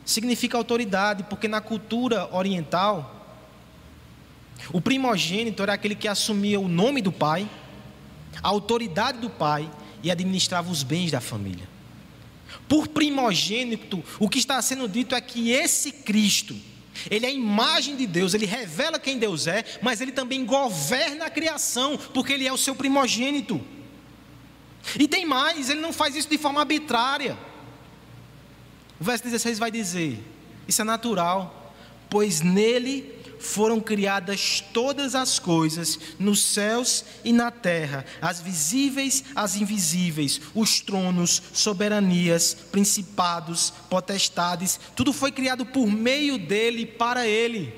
[0.05, 3.13] significa autoridade, porque na cultura oriental,
[4.73, 7.49] o primogênito era aquele que assumia o nome do pai,
[8.43, 9.69] a autoridade do pai
[10.03, 11.69] e administrava os bens da família.
[12.69, 16.57] Por primogênito, o que está sendo dito é que esse Cristo,
[17.11, 21.27] ele é a imagem de Deus, ele revela quem Deus é, mas ele também governa
[21.27, 23.61] a criação, porque ele é o seu primogênito.
[24.99, 27.37] E tem mais, ele não faz isso de forma arbitrária.
[29.01, 30.23] O verso 16 vai dizer:
[30.69, 31.75] Isso é natural,
[32.09, 39.57] pois nele foram criadas todas as coisas, nos céus e na terra, as visíveis, as
[39.57, 47.73] invisíveis, os tronos, soberanias, principados, potestades, tudo foi criado por meio dele e para ele.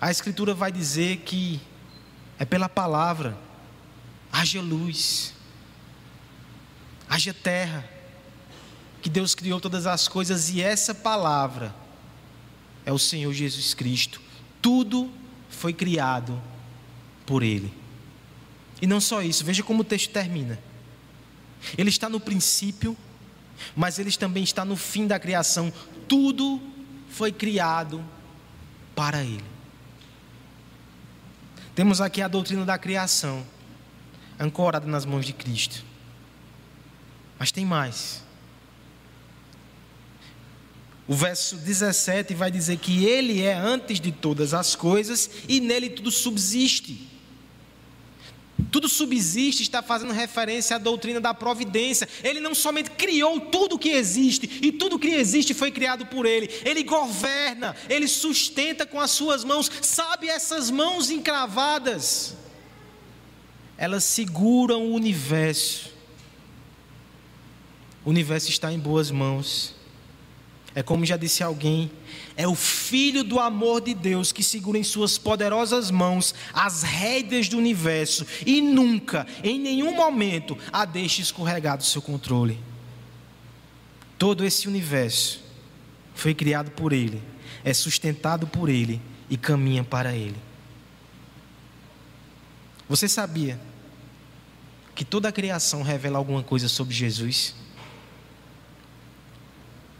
[0.00, 1.60] A Escritura vai dizer que
[2.38, 3.38] é pela palavra,
[4.32, 5.32] haja luz,
[7.08, 7.88] haja terra,
[9.00, 11.81] que Deus criou todas as coisas e essa palavra
[12.84, 14.20] é o Senhor Jesus Cristo.
[14.60, 15.10] Tudo
[15.48, 16.40] foi criado
[17.26, 17.72] por Ele.
[18.80, 20.58] E não só isso, veja como o texto termina.
[21.78, 22.96] Ele está no princípio,
[23.76, 25.72] mas ele também está no fim da criação.
[26.08, 26.60] Tudo
[27.08, 28.04] foi criado
[28.94, 29.44] para Ele.
[31.74, 33.46] Temos aqui a doutrina da criação,
[34.38, 35.84] ancorada nas mãos de Cristo.
[37.38, 38.22] Mas tem mais.
[41.06, 45.90] O verso 17 vai dizer que Ele é antes de todas as coisas e nele
[45.90, 47.12] tudo subsiste.
[48.70, 52.08] Tudo subsiste está fazendo referência à doutrina da providência.
[52.22, 56.48] Ele não somente criou tudo que existe, e tudo que existe foi criado por Ele.
[56.64, 59.70] Ele governa, Ele sustenta com as suas mãos.
[59.82, 62.36] Sabe essas mãos encravadas?
[63.76, 65.92] Elas seguram o universo.
[68.04, 69.81] O universo está em boas mãos.
[70.74, 71.90] É como já disse alguém,
[72.34, 77.46] é o Filho do amor de Deus que segura em suas poderosas mãos as rédeas
[77.46, 82.58] do universo e nunca, em nenhum momento, a deixe escorregar do seu controle.
[84.18, 85.44] Todo esse universo
[86.14, 87.22] foi criado por Ele,
[87.62, 90.36] é sustentado por Ele e caminha para Ele.
[92.88, 93.60] Você sabia
[94.94, 97.54] que toda a criação revela alguma coisa sobre Jesus?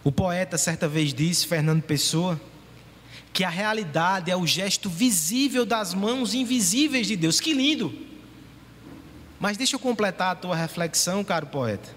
[0.04, 2.40] O poeta certa vez disse, Fernando Pessoa,
[3.32, 7.40] que a realidade é o gesto visível das mãos invisíveis de Deus.
[7.40, 7.92] Que lindo!
[9.40, 11.88] Mas deixa eu completar a tua reflexão, caro poeta.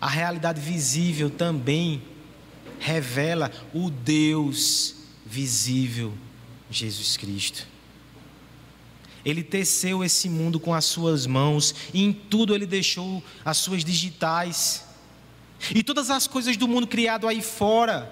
[0.00, 2.02] A realidade visível também
[2.78, 4.94] revela o Deus
[5.26, 6.12] visível,
[6.70, 7.66] Jesus Cristo.
[9.24, 13.84] Ele teceu esse mundo com as suas mãos e em tudo ele deixou as suas
[13.84, 14.87] digitais.
[15.74, 18.10] E todas as coisas do mundo criado aí fora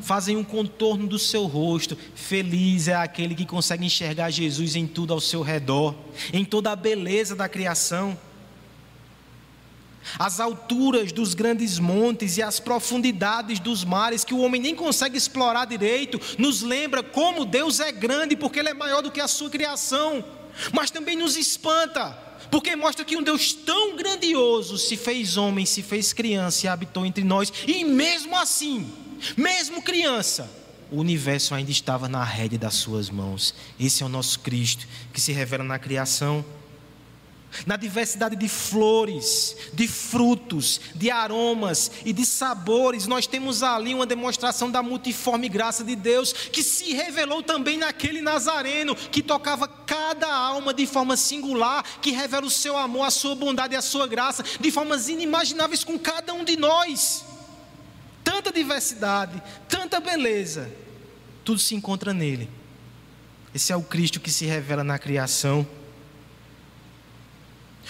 [0.00, 1.96] fazem um contorno do seu rosto.
[2.14, 5.94] Feliz é aquele que consegue enxergar Jesus em tudo ao seu redor,
[6.32, 8.18] em toda a beleza da criação.
[10.18, 15.18] As alturas dos grandes montes e as profundidades dos mares que o homem nem consegue
[15.18, 19.28] explorar direito, nos lembra como Deus é grande, porque ele é maior do que a
[19.28, 20.24] sua criação.
[20.72, 22.16] Mas também nos espanta,
[22.50, 27.04] porque mostra que um Deus tão grandioso se fez homem, se fez criança e habitou
[27.04, 28.90] entre nós, e mesmo assim,
[29.36, 30.50] mesmo criança,
[30.90, 33.54] o universo ainda estava na rédea das suas mãos.
[33.78, 36.44] Esse é o nosso Cristo, que se revela na criação
[37.66, 44.06] na diversidade de flores, de frutos, de aromas e de sabores, nós temos ali uma
[44.06, 50.32] demonstração da multiforme graça de Deus, que se revelou também naquele Nazareno, que tocava cada
[50.32, 54.06] alma de forma singular, que revela o seu amor, a sua bondade e a sua
[54.06, 57.24] graça, de formas inimagináveis com cada um de nós.
[58.22, 60.70] Tanta diversidade, tanta beleza,
[61.44, 62.48] tudo se encontra nele.
[63.54, 65.66] Esse é o Cristo que se revela na criação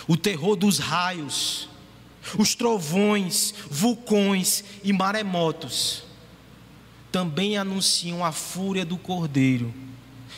[0.06, 1.68] o terror dos raios,
[2.38, 6.04] os trovões, vulcões e maremotos
[7.10, 9.72] também anunciam a fúria do Cordeiro,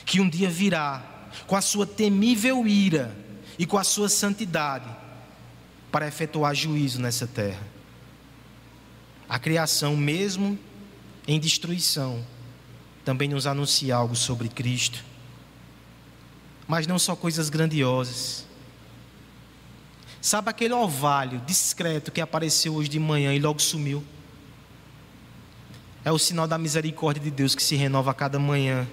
[0.07, 1.05] que um dia virá
[1.47, 3.17] com a sua temível ira
[3.59, 4.89] e com a sua santidade
[5.91, 7.67] para efetuar juízo nessa terra.
[9.29, 10.59] A criação, mesmo
[11.27, 12.25] em destruição,
[13.05, 15.05] também nos anuncia algo sobre Cristo.
[16.67, 18.47] Mas não só coisas grandiosas.
[20.21, 24.05] Sabe aquele orvalho discreto que apareceu hoje de manhã e logo sumiu?
[26.05, 28.87] É o sinal da misericórdia de Deus que se renova a cada manhã.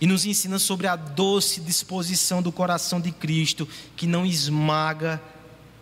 [0.00, 5.22] E nos ensina sobre a doce disposição do coração de Cristo, que não esmaga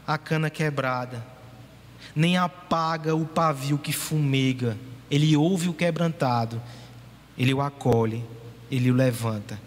[0.06, 1.24] a cana quebrada,
[2.14, 4.76] nem apaga o pavio que fumega.
[5.10, 6.60] Ele ouve o quebrantado,
[7.38, 8.22] ele o acolhe,
[8.70, 9.58] ele o levanta.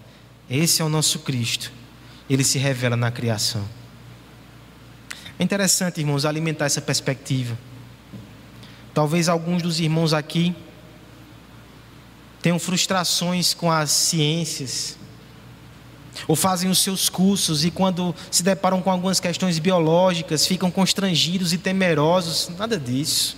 [0.48, 1.72] Esse é o nosso Cristo.
[2.30, 3.68] Ele se revela na criação.
[5.43, 7.60] É interessante, irmãos, alimentar essa perspectiva.
[8.93, 10.56] Talvez alguns dos irmãos aqui
[12.41, 14.97] tenham frustrações com as ciências,
[16.29, 21.51] ou fazem os seus cursos e, quando se deparam com algumas questões biológicas, ficam constrangidos
[21.51, 22.49] e temerosos.
[22.58, 23.36] Nada disso.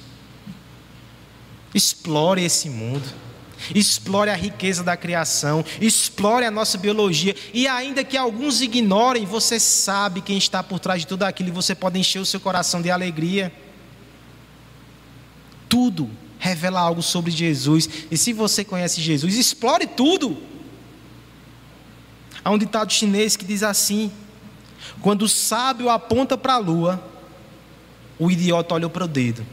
[1.73, 3.24] Explore esse mundo.
[3.73, 9.59] Explore a riqueza da criação, explore a nossa biologia, e ainda que alguns ignorem, você
[9.59, 12.81] sabe quem está por trás de tudo aquilo e você pode encher o seu coração
[12.81, 13.51] de alegria.
[15.67, 20.37] Tudo revela algo sobre Jesus, e se você conhece Jesus, explore tudo.
[22.43, 24.11] Há um ditado chinês que diz assim:
[25.01, 27.03] quando o sábio aponta para a lua,
[28.19, 29.45] o idiota olha para o dedo.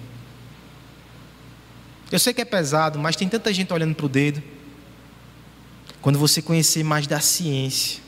[2.12, 4.42] Eu sei que é pesado, mas tem tanta gente olhando para o dedo.
[6.02, 8.02] Quando você conhecer mais da ciência,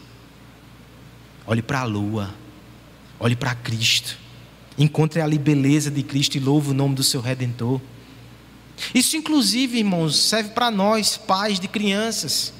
[1.46, 2.34] olhe para a lua,
[3.18, 4.18] olhe para Cristo,
[4.76, 7.80] encontre ali beleza de Cristo e louve o nome do seu Redentor.
[8.94, 12.52] Isso, inclusive, irmãos, serve para nós, pais de crianças.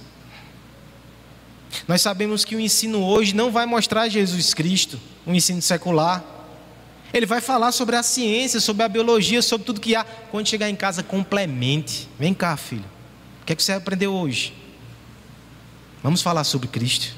[1.88, 6.24] Nós sabemos que o ensino hoje não vai mostrar Jesus Cristo, um ensino secular.
[7.14, 10.02] Ele vai falar sobre a ciência, sobre a biologia, sobre tudo que há.
[10.02, 12.08] Quando chegar em casa, complemente.
[12.19, 12.85] Vem cá, filho.
[13.40, 14.52] O que é que você aprendeu hoje?
[16.02, 17.15] Vamos falar sobre Cristo.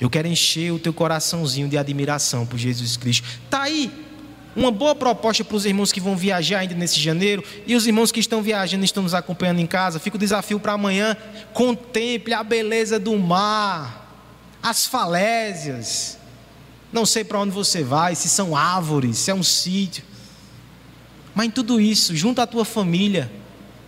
[0.00, 3.28] Eu quero encher o teu coraçãozinho de admiração por Jesus Cristo.
[3.44, 3.92] Está aí
[4.56, 8.10] uma boa proposta para os irmãos que vão viajar ainda nesse janeiro e os irmãos
[8.10, 10.00] que estão viajando estão nos acompanhando em casa.
[10.00, 11.14] Fica o desafio para amanhã.
[11.52, 14.10] Contemple a beleza do mar,
[14.62, 16.18] as falésias,
[16.92, 20.04] não sei para onde você vai, se são árvores, se é um sítio.
[21.34, 23.32] Mas em tudo isso, junto à tua família,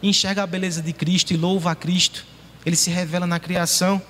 [0.02, 2.24] enxerga a beleza de Cristo e louva a Cristo.
[2.64, 4.00] Ele se revela na criação.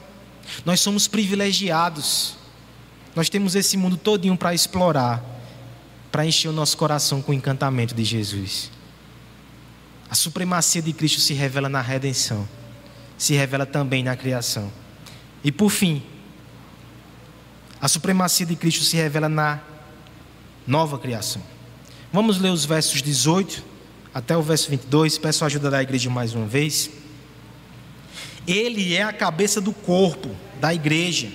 [0.64, 2.36] Nós somos privilegiados.
[3.16, 5.22] Nós temos esse mundo todinho para explorar,
[6.12, 8.70] para encher o nosso coração com o encantamento de Jesus.
[10.08, 12.48] A supremacia de Cristo se revela na redenção,
[13.18, 14.70] se revela também na criação.
[15.42, 16.02] E por fim,
[17.84, 19.60] a supremacia de Cristo se revela na
[20.66, 21.42] nova criação.
[22.10, 23.62] Vamos ler os versos 18
[24.14, 25.18] até o verso 22.
[25.18, 26.88] Peço a ajuda da igreja mais uma vez.
[28.46, 31.28] Ele é a cabeça do corpo, da igreja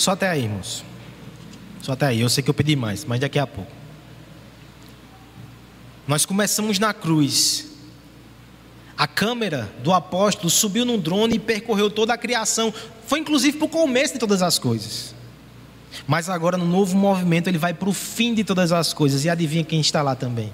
[0.00, 0.82] Só até aí, irmãos.
[1.82, 2.22] Só até aí.
[2.22, 3.70] Eu sei que eu pedi mais, mas daqui a pouco.
[6.08, 7.66] Nós começamos na cruz.
[8.96, 12.72] A câmera do apóstolo subiu num drone e percorreu toda a criação.
[13.06, 15.14] Foi inclusive para o começo de todas as coisas.
[16.06, 19.26] Mas agora, no novo movimento, ele vai para o fim de todas as coisas.
[19.26, 20.50] E adivinha quem está lá também?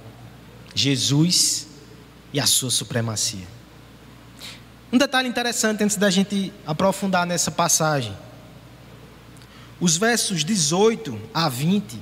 [0.75, 1.69] Jesus
[2.33, 3.47] e a sua supremacia.
[4.93, 8.26] Um detalhe interessante antes da gente aprofundar nessa passagem.
[9.81, 11.99] Os versos 18 a 20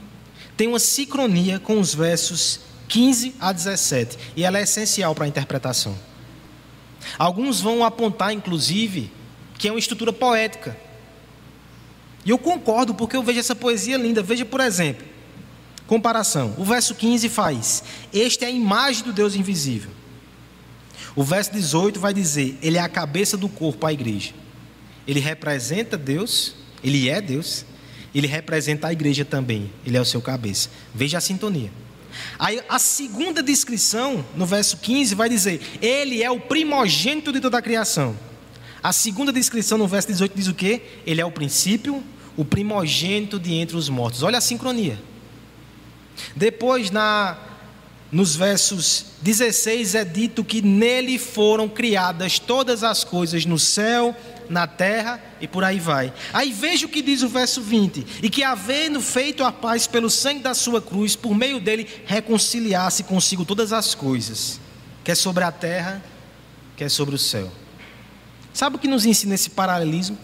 [0.57, 5.29] têm uma sincronia com os versos 15 a 17, e ela é essencial para a
[5.29, 5.99] interpretação.
[7.19, 9.11] Alguns vão apontar, inclusive,
[9.59, 10.77] que é uma estrutura poética.
[12.25, 14.23] E eu concordo, porque eu vejo essa poesia linda.
[14.23, 15.07] Veja, por exemplo,
[15.87, 16.55] comparação.
[16.57, 19.91] O verso 15 faz: Este é a imagem do Deus invisível.
[21.15, 24.33] O verso 18 vai dizer: Ele é a cabeça do corpo, a igreja.
[25.07, 26.55] Ele representa Deus
[26.85, 27.65] ele é Deus,
[28.15, 30.69] ele representa a igreja também, ele é o seu cabeça.
[30.95, 31.71] Veja a sintonia.
[32.39, 37.59] Aí a segunda descrição, no verso 15, vai dizer: Ele é o primogênito de toda
[37.59, 38.17] a criação.
[38.83, 40.83] A segunda descrição, no verso 18, diz o quê?
[41.07, 42.05] Ele é o princípio,
[42.37, 44.23] o primogênito de entre os mortos.
[44.23, 44.99] Olha a sincronia.
[46.37, 47.37] Depois, na,
[48.15, 54.17] nos versos 16, é dito que nele foram criadas todas as coisas no céu
[54.49, 56.15] na terra e por aí vai.
[56.33, 60.09] Aí veja o que diz o verso 20: E que, havendo feito a paz pelo
[60.09, 64.61] sangue da sua cruz, por meio dele reconciliasse consigo todas as coisas,
[65.03, 66.01] quer sobre a terra,
[66.77, 67.51] quer sobre o céu.
[68.53, 70.17] Sabe o que nos ensina esse paralelismo?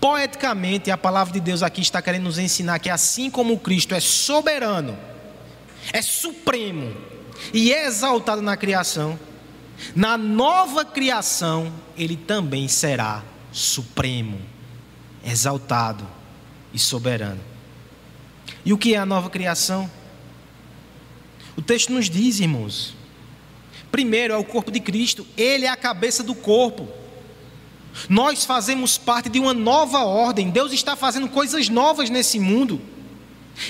[0.00, 4.00] Poeticamente, a palavra de Deus aqui está querendo nos ensinar que, assim como Cristo é
[4.00, 5.13] soberano,
[5.92, 6.94] é supremo
[7.52, 9.18] e é exaltado na criação,
[9.94, 13.22] na nova criação, ele também será
[13.52, 14.40] supremo,
[15.24, 16.06] exaltado
[16.72, 17.40] e soberano.
[18.64, 19.90] E o que é a nova criação?
[21.56, 22.94] O texto nos diz, irmãos.
[23.90, 26.88] Primeiro é o corpo de Cristo, ele é a cabeça do corpo.
[28.08, 32.80] Nós fazemos parte de uma nova ordem, Deus está fazendo coisas novas nesse mundo.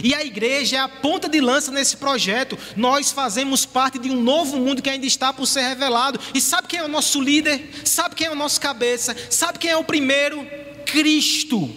[0.03, 2.59] E a igreja é a ponta de lança nesse projeto.
[2.77, 6.19] Nós fazemos parte de um novo mundo que ainda está por ser revelado.
[6.35, 7.71] E sabe quem é o nosso líder?
[7.85, 9.15] Sabe quem é o nosso cabeça?
[9.31, 10.45] Sabe quem é o primeiro?
[10.87, 11.71] Cristo.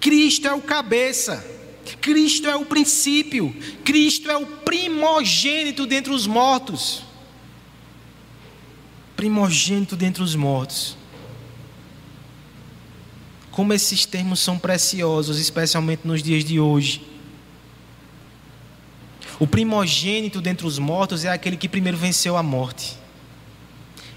[0.00, 1.44] Cristo é o cabeça.
[2.00, 3.54] Cristo é o princípio.
[3.84, 7.02] Cristo é o primogênito dentre os mortos.
[9.16, 10.96] Primogênito dentre os mortos.
[13.50, 17.15] Como esses termos são preciosos, especialmente nos dias de hoje.
[19.38, 22.96] O primogênito dentre os mortos é aquele que primeiro venceu a morte.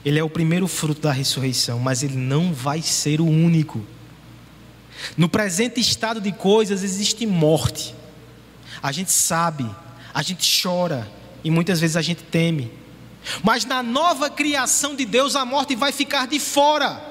[0.05, 3.85] Ele é o primeiro fruto da ressurreição, mas ele não vai ser o único.
[5.17, 7.93] No presente estado de coisas existe morte.
[8.81, 9.69] A gente sabe,
[10.13, 11.09] a gente chora
[11.43, 12.71] e muitas vezes a gente teme.
[13.43, 17.08] Mas na nova criação de Deus a morte vai ficar de fora.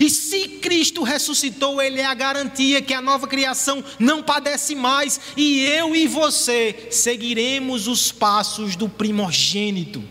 [0.00, 5.20] E se Cristo ressuscitou, Ele é a garantia que a nova criação não padece mais,
[5.36, 10.02] e eu e você seguiremos os passos do primogênito,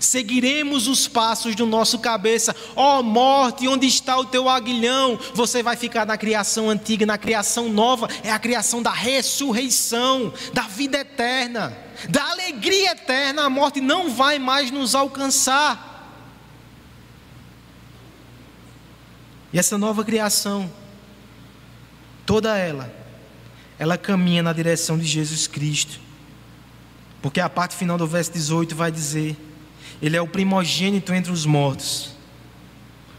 [0.00, 2.54] seguiremos os passos do nosso cabeça.
[2.74, 5.18] Ó oh, morte, onde está o teu aguilhão?
[5.34, 10.62] Você vai ficar na criação antiga, na criação nova, é a criação da ressurreição, da
[10.62, 11.76] vida eterna,
[12.08, 13.44] da alegria eterna.
[13.44, 15.95] A morte não vai mais nos alcançar.
[19.56, 20.70] E essa nova criação,
[22.26, 22.92] toda ela,
[23.78, 25.98] ela caminha na direção de Jesus Cristo.
[27.22, 29.34] Porque a parte final do verso 18 vai dizer:
[30.02, 32.10] Ele é o primogênito entre os mortos,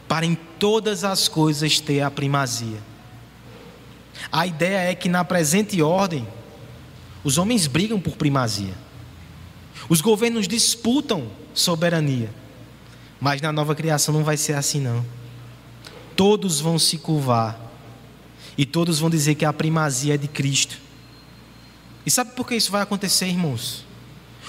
[0.07, 2.83] para em todas as coisas ter a primazia.
[4.31, 6.27] A ideia é que na presente ordem,
[7.23, 8.75] os homens brigam por primazia,
[9.89, 12.29] os governos disputam soberania.
[13.19, 15.16] Mas na nova criação não vai ser assim, não.
[16.17, 17.57] Todos vão se curvar.
[18.57, 20.77] E todos vão dizer que a primazia é de Cristo.
[22.05, 23.85] E sabe por que isso vai acontecer, irmãos?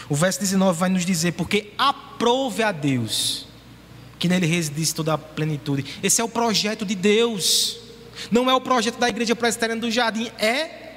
[0.09, 3.47] O verso 19 vai nos dizer: Porque aprove a Deus
[4.19, 5.85] que nele residisse toda a plenitude.
[6.03, 7.79] Esse é o projeto de Deus.
[8.31, 10.88] Não é o projeto da igreja presbiteriana do jardim, é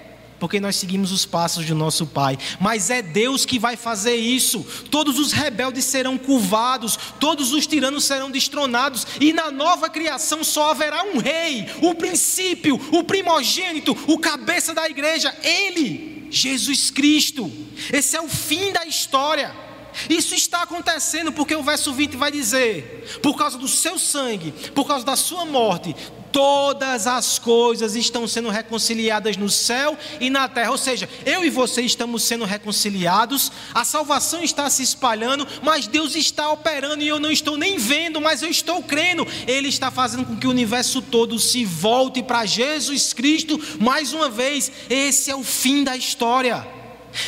[0.42, 2.36] porque nós seguimos os passos do nosso Pai.
[2.60, 4.66] Mas é Deus que vai fazer isso.
[4.90, 10.72] Todos os rebeldes serão curvados, todos os tiranos serão destronados, e na nova criação só
[10.72, 17.52] haverá um rei, o princípio, o primogênito, o cabeça da igreja, Ele, Jesus Cristo.
[17.94, 19.71] Esse é o fim da história.
[20.10, 24.88] Isso está acontecendo porque o verso 20 vai dizer: por causa do seu sangue, por
[24.88, 25.96] causa da sua morte,
[26.32, 30.72] todas as coisas estão sendo reconciliadas no céu e na terra.
[30.72, 36.16] Ou seja, eu e você estamos sendo reconciliados, a salvação está se espalhando, mas Deus
[36.16, 39.28] está operando e eu não estou nem vendo, mas eu estou crendo.
[39.48, 44.30] Ele está fazendo com que o universo todo se volte para Jesus Cristo mais uma
[44.30, 44.72] vez.
[44.90, 46.81] Esse é o fim da história.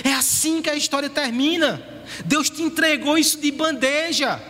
[0.04, 1.82] É assim que a história termina.
[2.26, 4.42] Deus te entregou isso de bandeja.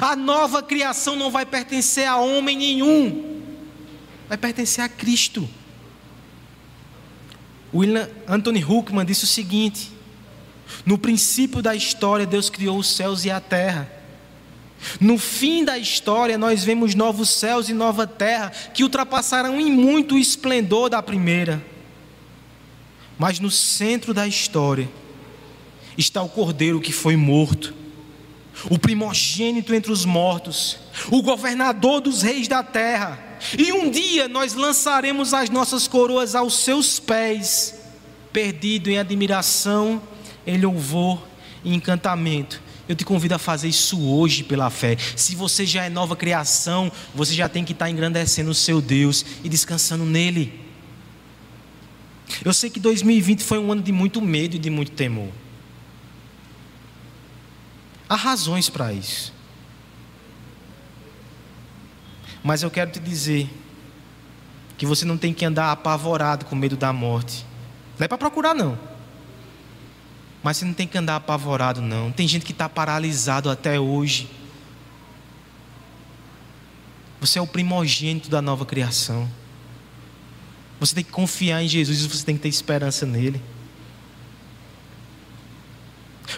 [0.00, 3.40] A nova criação não vai pertencer a homem nenhum,
[4.28, 5.48] vai pertencer a Cristo.
[7.72, 9.92] William Anthony Huckman disse o seguinte:
[10.84, 13.88] No princípio da história, Deus criou os céus e a terra.
[15.00, 20.16] No fim da história, nós vemos novos céus e nova terra que ultrapassarão em muito
[20.16, 21.64] o esplendor da primeira.
[23.18, 24.88] Mas no centro da história,
[25.96, 27.74] está o cordeiro que foi morto,
[28.70, 30.78] o primogênito entre os mortos,
[31.10, 33.18] o governador dos reis da terra.
[33.58, 37.74] E um dia nós lançaremos as nossas coroas aos seus pés,
[38.32, 40.02] perdido em admiração,
[40.46, 41.22] em louvor
[41.64, 42.62] e encantamento.
[42.88, 44.96] Eu te convido a fazer isso hoje pela fé.
[45.16, 49.24] Se você já é nova criação, você já tem que estar engrandecendo o seu Deus
[49.42, 50.65] e descansando nele.
[52.44, 55.30] Eu sei que 2020 foi um ano de muito medo e de muito temor.
[58.08, 59.32] Há razões para isso.
[62.42, 63.50] Mas eu quero te dizer
[64.78, 67.44] que você não tem que andar apavorado com medo da morte.
[67.98, 68.78] Não é para procurar, não.
[70.42, 72.12] Mas você não tem que andar apavorado, não.
[72.12, 74.30] Tem gente que está paralisado até hoje.
[77.20, 79.28] Você é o primogênito da nova criação.
[80.78, 83.40] Você tem que confiar em Jesus e você tem que ter esperança nele.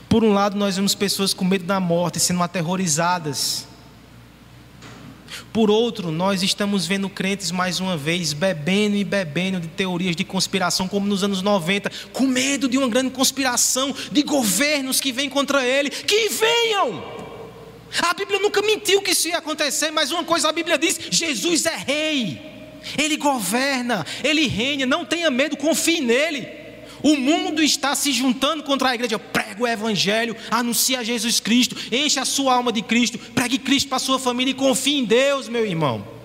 [0.09, 3.67] Por um lado, nós vemos pessoas com medo da morte, sendo aterrorizadas.
[5.53, 10.25] Por outro, nós estamos vendo crentes mais uma vez bebendo e bebendo de teorias de
[10.25, 15.29] conspiração, como nos anos 90, com medo de uma grande conspiração de governos que vêm
[15.29, 15.91] contra ele.
[15.91, 17.03] Que venham!
[18.03, 21.65] A Bíblia nunca mentiu que isso ia acontecer, mas uma coisa a Bíblia diz: Jesus
[21.67, 22.58] é rei,
[22.97, 26.47] ele governa, ele reina, não tenha medo, confie nele.
[27.03, 29.19] O mundo está se juntando contra a igreja.
[29.19, 33.97] Prega o evangelho, anuncia Jesus Cristo, enche a sua alma de Cristo, pregue Cristo para
[33.97, 36.19] a sua família e confie em Deus, meu irmão.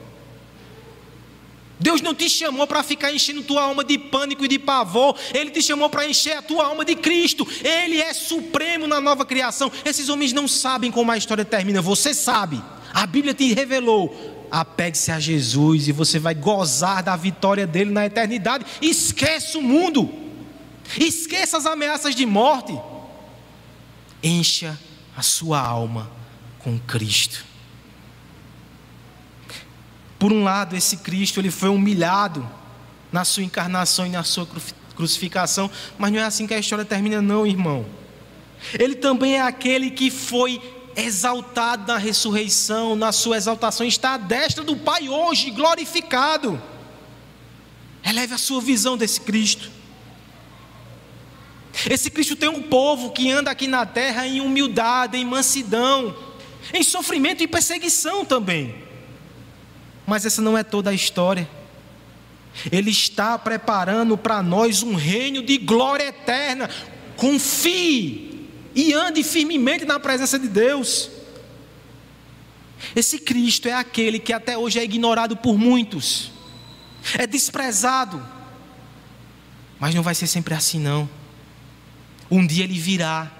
[1.80, 5.50] Deus não te chamou para ficar enchendo tua alma de pânico e de pavor, Ele
[5.50, 7.46] te chamou para encher a tua alma de Cristo.
[7.62, 9.70] Ele é supremo na nova criação.
[9.84, 12.62] Esses homens não sabem como a história termina, você sabe.
[12.94, 14.33] A Bíblia te revelou.
[14.56, 18.64] Apegue-se a Jesus e você vai gozar da vitória dele na eternidade.
[18.80, 20.08] Esquece o mundo.
[20.96, 22.80] Esqueça as ameaças de morte.
[24.22, 24.78] Encha
[25.18, 26.08] a sua alma
[26.60, 27.44] com Cristo.
[30.20, 32.48] Por um lado, esse Cristo ele foi humilhado
[33.12, 34.48] na sua encarnação e na sua
[34.96, 37.88] crucificação, mas não é assim que a história termina, não, irmão.
[38.78, 40.62] Ele também é aquele que foi
[40.96, 46.62] exaltado na ressurreição, na sua exaltação, está à destra do Pai hoje, glorificado.
[48.04, 49.72] Eleve a sua visão desse Cristo.
[51.90, 56.16] Esse Cristo tem um povo que anda aqui na terra em humildade, em mansidão,
[56.74, 58.76] em sofrimento e perseguição também.
[60.06, 61.50] Mas essa não é toda a história.
[62.72, 66.70] Ele está preparando para nós um reino de glória eterna.
[67.16, 68.33] Confie
[68.76, 71.10] e ande firmemente na presença de Deus.
[72.96, 76.32] Esse Cristo é aquele que até hoje é ignorado por muitos,
[77.18, 78.24] é desprezado,
[79.80, 81.10] mas não vai ser sempre assim, não.
[82.30, 83.32] Um dia ele virá,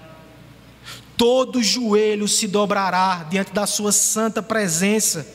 [1.16, 5.26] todo joelho se dobrará diante da sua santa presença.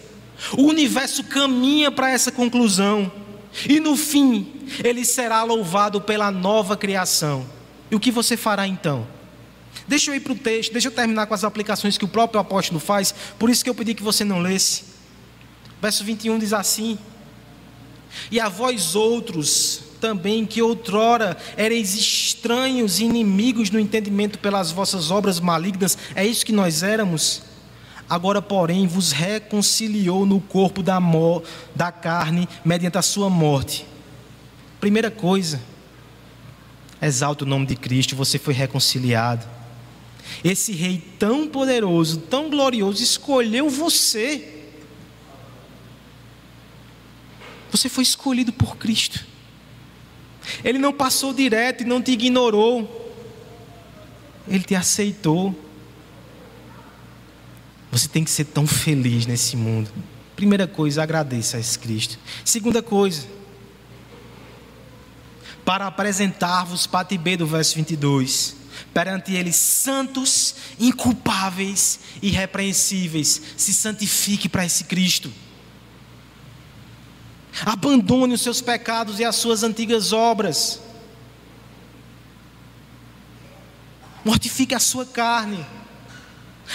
[0.54, 3.12] O universo caminha para essa conclusão,
[3.68, 7.46] e no fim, ele será louvado pela nova criação.
[7.92, 9.08] E o que você fará então?
[9.90, 12.40] Deixa eu ir para o texto, deixa eu terminar com as aplicações que o próprio
[12.40, 14.84] apóstolo faz, por isso que eu pedi que você não lesse.
[15.82, 16.96] Verso 21 diz assim:
[18.30, 25.10] E a vós outros também, que outrora ereis estranhos e inimigos no entendimento pelas vossas
[25.10, 27.42] obras malignas, é isso que nós éramos?
[28.08, 31.00] Agora, porém, vos reconciliou no corpo da,
[31.76, 33.88] da carne mediante a sua morte.
[34.80, 35.60] Primeira coisa,
[37.02, 39.58] exalta o nome de Cristo, você foi reconciliado.
[40.44, 44.68] Esse rei tão poderoso, tão glorioso, escolheu você.
[47.72, 49.26] Você foi escolhido por Cristo.
[50.64, 53.14] Ele não passou direto e não te ignorou.
[54.48, 55.58] Ele te aceitou.
[57.92, 59.92] Você tem que ser tão feliz nesse mundo.
[60.36, 62.18] Primeira coisa, agradeça a esse Cristo.
[62.46, 63.28] Segunda coisa,
[65.66, 68.59] para apresentar-vos, parte B do verso 22
[68.94, 73.42] perante Ele santos, inculpáveis, irrepreensíveis.
[73.58, 75.32] Se santifique para esse Cristo.
[77.66, 80.82] Abandone os seus pecados e as suas antigas obras.
[84.24, 85.66] Mortifique a sua carne.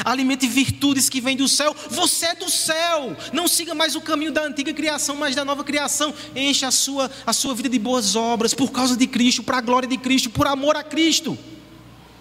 [0.04, 1.74] Alimente virtudes que vêm do céu.
[1.90, 3.16] Você é do céu.
[3.32, 6.12] Não siga mais o caminho da antiga criação, mas da nova criação.
[6.34, 9.60] Encha a sua, a sua vida de boas obras por causa de Cristo, para a
[9.60, 11.38] glória de Cristo, por amor a Cristo.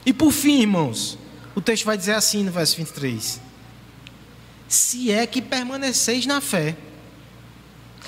[0.06, 1.18] E por fim, irmãos,
[1.56, 3.42] o texto vai dizer assim no verso 23:
[4.68, 6.76] Se é que permaneceis na fé,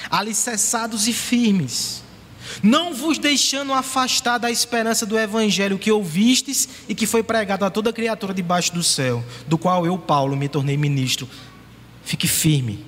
[0.09, 2.03] alicerçados e firmes,
[2.61, 7.69] não vos deixando afastar da esperança do evangelho que ouvistes e que foi pregado a
[7.69, 11.27] toda criatura debaixo do céu, do qual eu, Paulo, me tornei ministro.
[12.03, 12.85] Fique firme.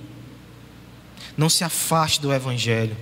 [1.35, 2.95] Não se afaste do evangelho.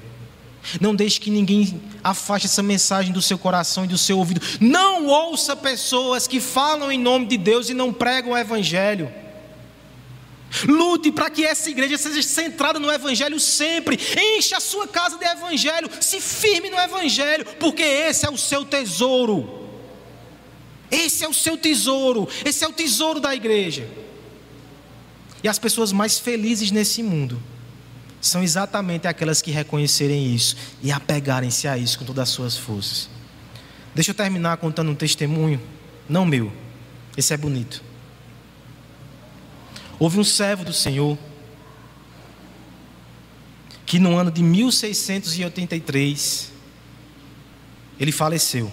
[0.82, 4.41] Não deixe que ninguém afaste essa mensagem do seu coração e do seu ouvido.
[4.59, 9.11] Não ouça pessoas que falam em nome de Deus e não pregam o Evangelho.
[10.68, 13.99] Lute para que essa igreja seja centrada no Evangelho sempre.
[14.38, 15.89] Encha a sua casa de Evangelho.
[16.01, 19.70] Se firme no Evangelho, porque esse é o seu tesouro.
[20.89, 22.28] Esse é o seu tesouro.
[22.43, 23.88] Esse é o tesouro da igreja.
[25.43, 27.41] E as pessoas mais felizes nesse mundo
[28.22, 33.09] são exatamente aquelas que reconhecerem isso e apegarem-se a isso com todas as suas forças.
[33.93, 35.61] Deixa eu terminar contando um testemunho,
[36.09, 36.51] não meu,
[37.16, 37.82] esse é bonito.
[39.97, 41.18] Houve um servo do Senhor
[43.86, 46.51] que no ano de 1683
[47.99, 48.72] ele faleceu.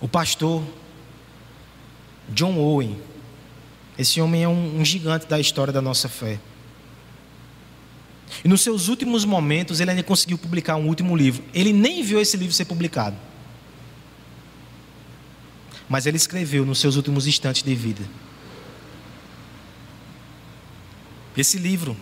[0.00, 0.64] O pastor
[2.28, 3.00] John Owen
[3.98, 6.38] esse homem é um, um gigante da história da nossa fé.
[8.44, 11.44] E nos seus últimos momentos, ele ainda conseguiu publicar um último livro.
[11.52, 13.16] Ele nem viu esse livro ser publicado.
[15.88, 18.02] Mas ele escreveu nos seus últimos instantes de vida.
[21.36, 21.96] Esse livro,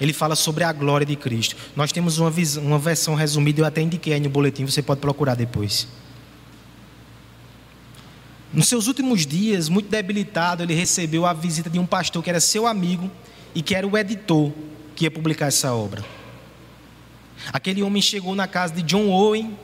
[0.00, 1.56] ele fala sobre a glória de Cristo.
[1.76, 5.00] Nós temos uma, visão, uma versão resumida, eu até indiquei aí no boletim, você pode
[5.00, 5.86] procurar depois.
[8.52, 12.40] Nos seus últimos dias, muito debilitado, ele recebeu a visita de um pastor que era
[12.40, 13.10] seu amigo
[13.54, 14.52] e que era o editor
[14.96, 16.04] que ia publicar essa obra.
[17.52, 19.56] Aquele homem chegou na casa de John Owen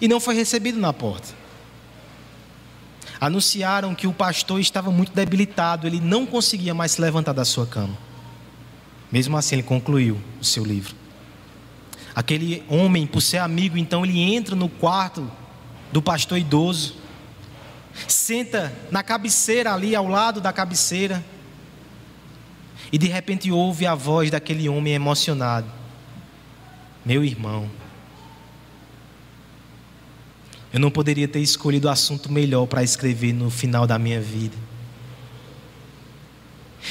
[0.00, 1.28] e não foi recebido na porta.
[3.20, 7.66] Anunciaram que o pastor estava muito debilitado, ele não conseguia mais se levantar da sua
[7.66, 7.96] cama.
[9.10, 10.94] Mesmo assim, ele concluiu o seu livro.
[12.14, 15.30] Aquele homem, por ser amigo, então ele entra no quarto
[15.92, 16.94] do pastor idoso
[18.06, 21.24] senta na cabeceira ali ao lado da cabeceira
[22.92, 25.70] e de repente ouve a voz daquele homem emocionado:
[27.04, 27.70] Meu irmão,
[30.72, 34.56] eu não poderia ter escolhido o assunto melhor para escrever no final da minha vida.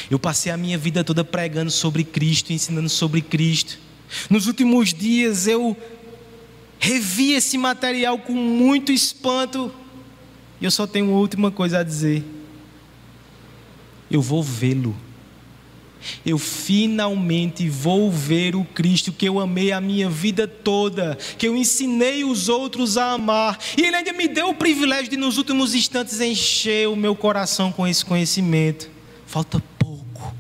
[0.10, 3.80] Eu passei a minha vida toda pregando sobre Cristo, ensinando sobre Cristo.
[4.30, 5.76] Nos últimos dias eu
[6.80, 9.74] revi esse material com muito espanto
[10.60, 12.24] e eu só tenho uma última coisa a dizer.
[14.10, 14.96] Eu vou vê-lo.
[16.26, 21.56] Eu finalmente vou ver o Cristo que eu amei a minha vida toda, que eu
[21.56, 25.74] ensinei os outros a amar, e Ele ainda me deu o privilégio de, nos últimos
[25.74, 28.90] instantes, encher o meu coração com esse conhecimento.
[29.26, 30.34] Falta pouco,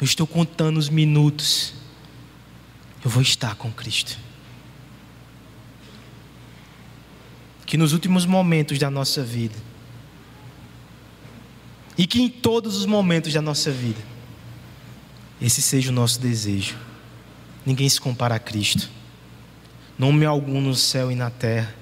[0.00, 1.72] eu estou contando os minutos,
[3.04, 4.18] eu vou estar com Cristo.
[7.70, 9.54] Que nos últimos momentos da nossa vida,
[11.96, 14.00] e que em todos os momentos da nossa vida,
[15.40, 16.76] esse seja o nosso desejo.
[17.64, 18.90] Ninguém se compara a Cristo,
[19.96, 21.72] nome algum no céu e na terra,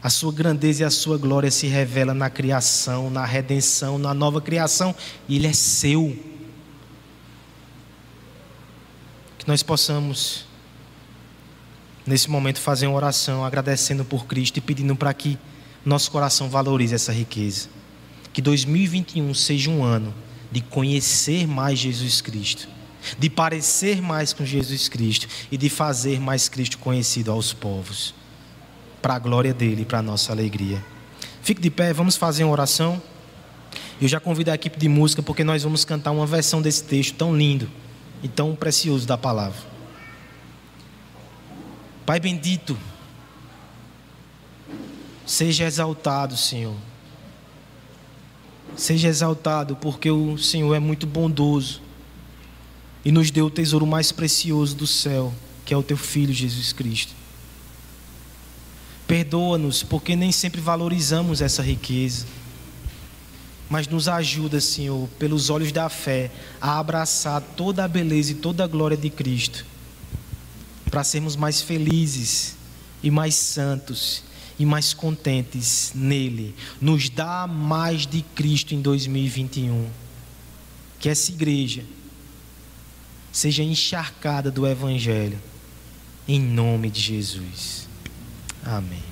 [0.00, 4.40] A sua grandeza e a sua glória se revela na criação, na redenção, na nova
[4.40, 4.94] criação,
[5.28, 6.16] e ele é seu.
[9.38, 10.47] Que nós possamos
[12.08, 15.38] nesse momento fazer uma oração agradecendo por Cristo e pedindo para que
[15.84, 17.68] nosso coração valorize essa riqueza.
[18.32, 20.14] Que 2021 seja um ano
[20.50, 22.66] de conhecer mais Jesus Cristo,
[23.18, 28.14] de parecer mais com Jesus Cristo e de fazer mais Cristo conhecido aos povos,
[29.02, 30.82] para a glória dele e para a nossa alegria.
[31.42, 33.00] Fique de pé, vamos fazer uma oração.
[34.00, 37.16] Eu já convido a equipe de música porque nós vamos cantar uma versão desse texto
[37.16, 37.68] tão lindo
[38.22, 39.77] e tão precioso da palavra.
[42.08, 42.74] Pai bendito,
[45.26, 46.74] seja exaltado, Senhor.
[48.74, 51.82] Seja exaltado, porque o Senhor é muito bondoso
[53.04, 55.34] e nos deu o tesouro mais precioso do céu,
[55.66, 57.12] que é o teu Filho Jesus Cristo.
[59.06, 62.24] Perdoa-nos, porque nem sempre valorizamos essa riqueza,
[63.68, 68.64] mas nos ajuda, Senhor, pelos olhos da fé, a abraçar toda a beleza e toda
[68.64, 69.66] a glória de Cristo,
[70.90, 72.56] para sermos mais felizes
[73.02, 74.22] e mais santos
[74.58, 76.54] e mais contentes nele.
[76.80, 79.88] Nos dá mais de Cristo em 2021.
[80.98, 81.84] Que essa igreja
[83.30, 85.38] seja encharcada do Evangelho,
[86.26, 87.88] em nome de Jesus.
[88.64, 89.07] Amém.